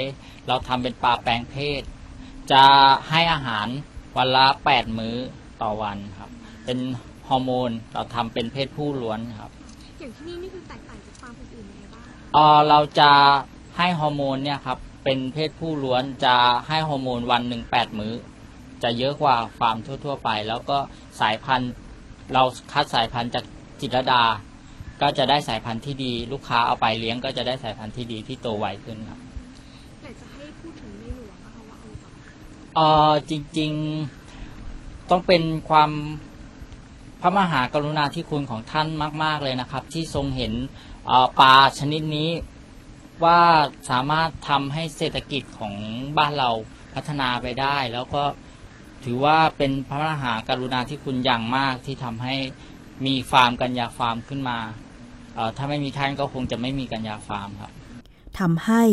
[0.47, 1.81] เราทำเป็นปลาแปลงเพศ
[2.51, 2.63] จะ
[3.09, 3.67] ให้อาหาร
[4.17, 5.15] วันละ8มื้อ
[5.61, 6.29] ต่อวันครับ
[6.65, 6.77] เป็น
[7.27, 9.51] ฮอร์โมนเราทำเป็นเพศผู้ล้วนครับ
[9.99, 13.11] อย่างที่นี่นี่คือแตกต่างจากฟาร์มอื่นๆยังไงบ้างคะเอ่อเราจะ
[13.77, 16.35] ให้ฮอร์โมนเนี่ยครับเป็นเพศผู้ล้วนจะ
[16.67, 18.13] ให้ฮอร์โมนวันหนึ่งแปดมื้อ
[18.83, 20.77] จะเยอะกว่าฟาร์มทั่ว ๆ ไป แล้วก็
[21.21, 21.71] สายพันธุ์
[22.33, 23.43] เราคัดสายพันธุ์จาก
[23.81, 24.23] จิตรลดา
[25.01, 29.19] ก็จะได้สายพันธุ์ที่ดี ลูกค้าเอาไปเลี้ยงก็จะได้สายพันธุ์ที่ดีที่โตไวขึ้นครับ
[32.77, 33.71] เออจริง
[34.41, 35.91] ๆต้องเป็นความ
[37.21, 38.87] พระมหากรุณาธิคุณของท่าน
[39.23, 40.53] มาก ๆเลยนะครับ ที่ทรงเห็น
[41.39, 42.29] ปลาชนิดนี้
[43.23, 43.41] ว่า
[43.89, 45.73] สามารถทำให้เศรษฐกิจของ
[46.17, 46.49] บ้านเรา
[46.93, 48.23] พัฒนาไปได้ แล้วก็
[49.03, 52.35] ถือว่าเป็นพระมหากรุณาธิคุณอย่างมากที่ทำให้
[53.05, 54.59] มีฟาร์มกัญญาฟาร์มขึ้นมา
[55.57, 57.71] ถ้าไม่มีท่านก็คงจะไม่มีกัญญาฟาร์มครับ
[58.39, 58.83] ทำให้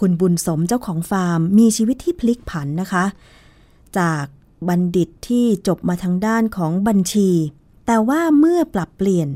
[0.00, 3.04] คุณบุญสมเจ้าของฟาร์ม มีชีวิตที่พลิกผันนะคะ
[3.98, 4.24] จาก
[4.68, 7.30] บัณฑิตที่จบมาทางด้านของบัญชี
[7.86, 9.28] แต่ว่าเมื่อปรับเปลี่ยน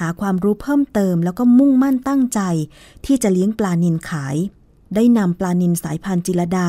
[0.00, 2.40] หาความรู้เพิ่มเติม แล้วก็มุ่งมั่นตั้งใจ
[3.04, 4.36] ที่จะเลี้ยงปลานิลขาย
[4.94, 6.68] ได้นำปลานิลสายพันธุ์จิรดา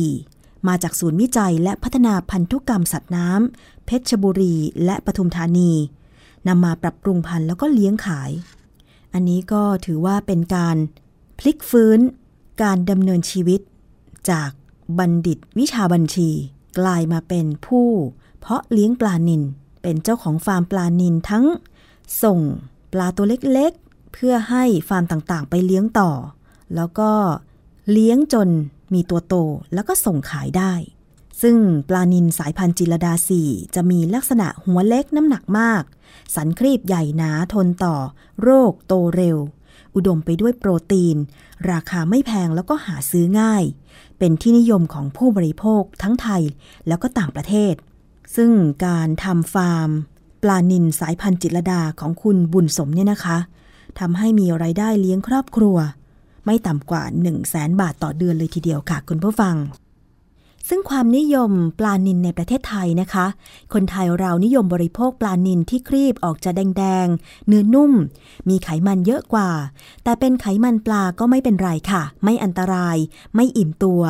[0.00, 5.72] 4 มาจากศูนย์วิจัยและพัฒนาพันธุกรรมสัตว์น้ำเพชรบุรี และปทุมธานี
[6.48, 8.30] นำมาปรับปรุงพันธุ์แล้วก็เลี้ยงขาย
[9.14, 10.76] อันนี้ก็ถือว่าเป็นการ
[11.38, 12.00] พลิกฟื้น
[12.62, 13.60] การดำเนินชีวิต
[14.30, 14.50] จาก
[14.98, 16.30] บัณฑิตวิชาบัญชี
[16.78, 17.88] กลายมาเป็นผู้
[18.40, 19.42] เพาะเลี้ยงปลานิล
[19.82, 21.44] เป็นเจ้าของฟาร์มปลานิลทั้ง
[22.22, 22.40] ส่ง
[22.92, 26.10] ปลาตัวเล็กๆ เพื่อให้ฟาร์มต่างๆ ไปเลี้ยงต่อ
[26.74, 27.10] แล้วก็
[27.92, 28.48] เลี้ยงจน
[28.94, 29.34] มีตัวโต
[29.74, 30.72] แล้วก็ส่งขายได้
[31.42, 31.56] ซึ่ง
[31.88, 33.42] ปลานิลสายพันธุ์จิรดาสี
[33.74, 35.82] จะมีลักษณะหัวเล็กน้ำหนักมาก
[36.34, 37.96] สันครีบใหญ่หนาทนต่อ
[38.42, 39.36] โรคโตเร็ว
[39.96, 41.16] อุดมไปด้วยโปรตีน
[41.70, 43.64] ราคาไม่แพงแล้วก็หาซื้อง่าย
[44.18, 46.42] เป็นที่นิยมของผู้บริโภคทั้งไทย
[46.86, 47.74] แล้วก็ต่างประเทศ
[48.36, 48.50] ซึ่ง
[48.86, 49.90] การทำฟาร์ม
[50.42, 53.38] ปลานิลสายพันธุ์จิตรดาของคุณบุญสมเนี่ยนะคะ
[53.98, 55.76] ทำให้มีไรายได้เลี้ยงครอบครัว
[56.46, 59.54] ไม่ต่ำกว่า 1 0 0 0 0แสนบาทต่อเดือนเลยทีเดียวค่ะคุณผู้ฟัง
[60.68, 63.26] ซึ่งความนิยมปลานิลในประเทศไทยนะคะ
[63.72, 67.92] คนไทยเรานิยมบริโภคปลานิลที่ครีบออกจะแดงๆ เนื้อนุ่ม
[68.48, 69.50] มีไขมันเยอะกว่า
[70.04, 72.96] แต่เป็นไขมันปลาก็ไม่เป็นไรค่ะ ไม่อันตราย
[73.34, 74.02] ไม่อิ่มตัว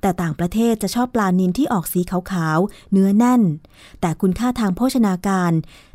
[0.00, 3.42] แต่ต่างประเทศจะชอบปลานิลที่ออกสีขาวๆ เนื้อแน่น
[4.00, 5.52] แต่คุณค่าทางโภชนาการ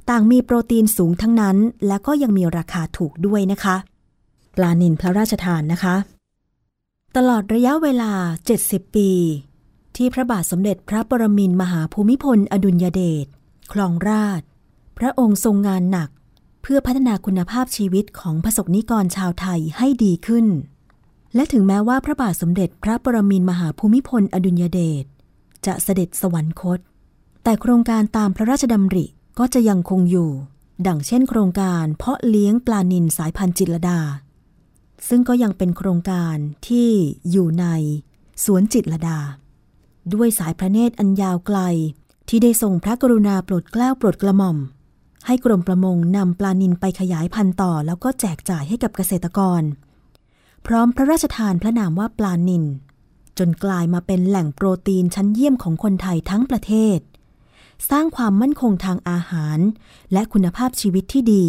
[0.10, 3.76] ต่างมีโปรตีนสูงทั้งนั้น และก็ยังมีราคาถูกด้วยนะคะ
[4.58, 5.96] ปลานิลพระราชทานนะคะ
[7.16, 8.12] ตลอดระยะเวลา
[8.56, 9.12] 70 ปี
[9.98, 13.26] ที่พระบาทสมเด็จพระปรมินมหาภูมิพล อดุลยเดช
[13.72, 14.42] คลองราช
[14.98, 16.10] พระองค์ทรงงานหนัก
[16.62, 20.46] เพื่อพัฒนาคุณภาพชีวิตของประสบนิกรชาวไทยให้ดีขึ้น
[21.36, 25.06] และถึงแม้ว่าพระบาทสมเด็จพระปรมินมหาภูมิพล อดุลยเดช
[25.66, 26.80] จะเสด็จสวรรคต
[27.44, 29.06] แต่โครงการตามพระราชดำริ
[29.40, 30.32] ก็จะยังคงอยู่
[30.88, 34.00] ดังเช่นโครงการเพาะเลี้ยงปลานิลสายพันธุ์จิตรดา
[35.08, 36.36] ซึ่งก็ยังเป็นโครงการ
[36.68, 36.90] ที่
[37.32, 37.66] อยู่ใน
[38.44, 39.20] สวนจิตรดา
[40.14, 41.60] ด้วยสายพระเนตรอันยาวไกล
[42.30, 44.58] ที่ได้ทรงพระกรุณาโปรดเกล้าโปรดกระหม่อม
[45.26, 49.62] ให้กรมประมงนำปลานิลไปขยายพันธุ์ต่อ แล้วก็แจกจ่ายให้กับเกษตรกร
[50.66, 52.64] พร้อมพระราชทานพระนามว่าปลานิล
[53.38, 57.00] จนกลายมาเป็นแหล่งโปรตีนชั้นเยี่ยมของคนไทยทั้งประเทศ
[57.90, 59.60] สร้างความมั่นคงทางอาหาร
[60.14, 61.46] และคุณภาพชีวิตที่ดี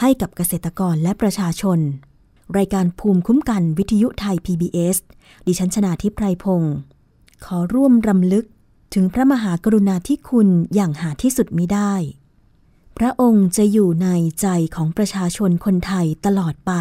[0.00, 1.78] ให้กับเกษตรกรและประชาชน
[2.58, 4.96] รายการภูมิคุ้มกันวิทยุไทย PBS
[5.46, 6.74] ดิฉันชนาทิพไพรพงศ์
[7.44, 8.46] ขอร่วมรำลึก
[8.94, 11.92] ถึงพระมหากรุณาธิคุณอย่างหาที่สุดมิได้
[12.98, 14.08] พระองค์จะอยู่ใน
[14.40, 16.72] ใจของประชาชนคนไทยตลอดไป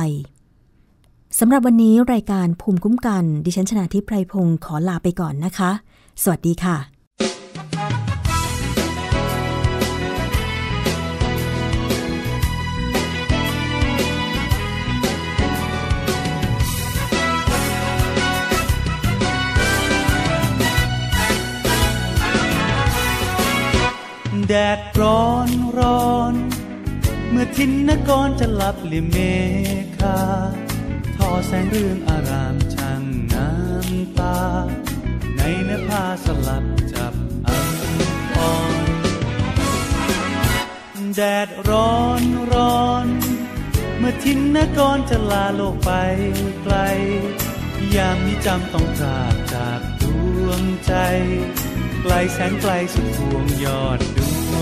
[1.39, 5.71] สำหรับวันนี้รายการภูมิคุ้มกัน ดิฉันชนะทิพไพรพงศ์ขอลาไปก่อนนะคะ
[6.23, 6.96] สวัสดีค่ะ
[24.49, 26.33] แดดร้อนร้อน
[27.29, 29.17] เมื่อทินนกรจะหลับลิเม
[29.97, 30.19] ฆา
[31.15, 34.39] ทอแสงเรื่องอารามช่างน้ำตา
[35.37, 37.13] ในเนื้อผ้าสลับจับ
[37.47, 37.69] อัง
[38.33, 38.35] พ
[38.73, 38.75] ร
[41.15, 42.23] แดดร้อน
[42.53, 43.07] ร้อน
[43.97, 45.91] เมื่อทินนกรจะลาโลกไป
[46.63, 46.75] ไกล
[47.95, 50.03] ยามนี้จำต้องจากจากด
[50.45, 50.93] วงใจ
[52.01, 54.55] ไกลแสนไกลสุดพวงยอดดว ง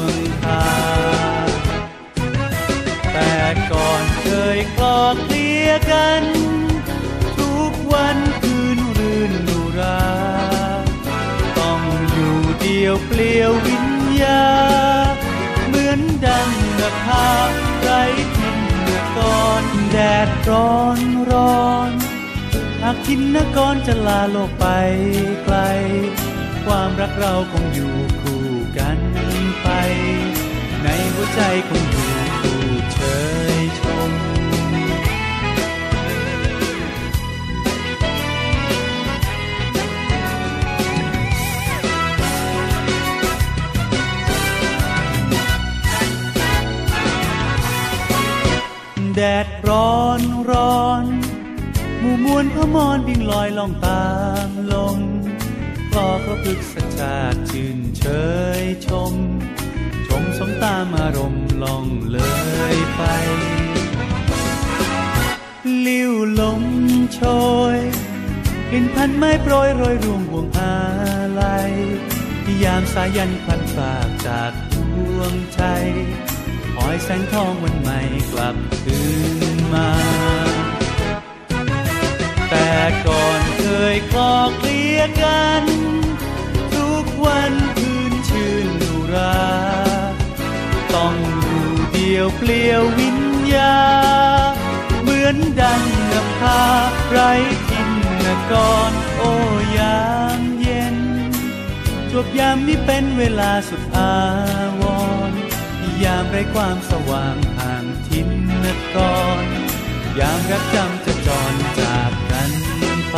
[0.45, 0.65] ตา
[3.13, 3.33] แต่
[3.71, 4.27] ก่อนเค
[4.57, 6.23] ยคลอกเคลียกัน
[7.37, 10.05] ทุกวันคืนรื่นนุรา
[11.57, 11.81] ต้อง
[12.11, 13.87] อยู่เดียวเปลี่ยววิญ
[14.21, 14.45] ญา
[15.67, 17.29] เหมือนดังนภา
[17.81, 17.89] ไร
[18.37, 20.99] ทินเมื่อก่อนแดดร้อน
[21.31, 21.91] ร้อน
[22.81, 24.65] หากทินนกรจะลาโลกไป
[25.43, 25.57] ไกล
[26.65, 27.95] ความรักเราคงอยู่
[31.35, 32.09] ใจคงอยู่
[32.41, 32.61] คู่
[32.93, 32.99] เช
[33.55, 34.11] ยชม
[49.15, 51.05] แดดร้อนร้อน
[51.99, 54.05] หมู่มวลพมอนบิงลอยล่องตา
[54.47, 54.99] มลม
[55.91, 58.03] คลอพระพฤกษชาติชื่นเช
[58.61, 59.13] ยชม
[60.65, 62.17] ตามอารมณ์ล่องเล
[62.75, 63.01] ยไป
[65.85, 66.63] ลิ้วลม
[67.13, 67.21] โช
[67.75, 67.77] ย
[68.69, 70.75] กลิ่นพันไม้โปรยโรยรวงห่วงอา
[71.41, 71.71] ลัย
[72.63, 74.75] ยามสายันพันฝากจากด
[75.17, 75.61] วงใจ
[76.75, 77.99] คอยแสงทองวันใหม่
[78.31, 79.01] กลับคื
[79.55, 79.91] นมา
[82.49, 82.71] แต่
[83.07, 83.63] ก่อนเค
[83.95, 85.63] ยคลอเคลียกัน
[86.75, 89.84] ทุกวันคืนชื่นนุรา
[92.15, 93.19] อยู่เดียวเปลี่ยววิญ
[93.53, 93.77] ญา
[95.01, 96.63] เหมือนดังกับพา
[97.09, 97.19] ไร
[97.69, 97.89] ทิน
[98.25, 98.53] นก
[98.89, 99.31] รโอ้
[99.77, 100.03] ยา
[100.39, 100.97] มเย็น
[102.11, 104.15] จวบยามนี้เป็นเวลาสุดอา
[104.81, 104.83] ว
[105.29, 105.31] ร
[106.03, 108.29] ยามไรความสว่างห่างทิน
[108.63, 108.97] นก
[109.41, 109.45] ร
[110.19, 112.51] ยามรักจำจะจรจากกัน
[113.11, 113.17] ไป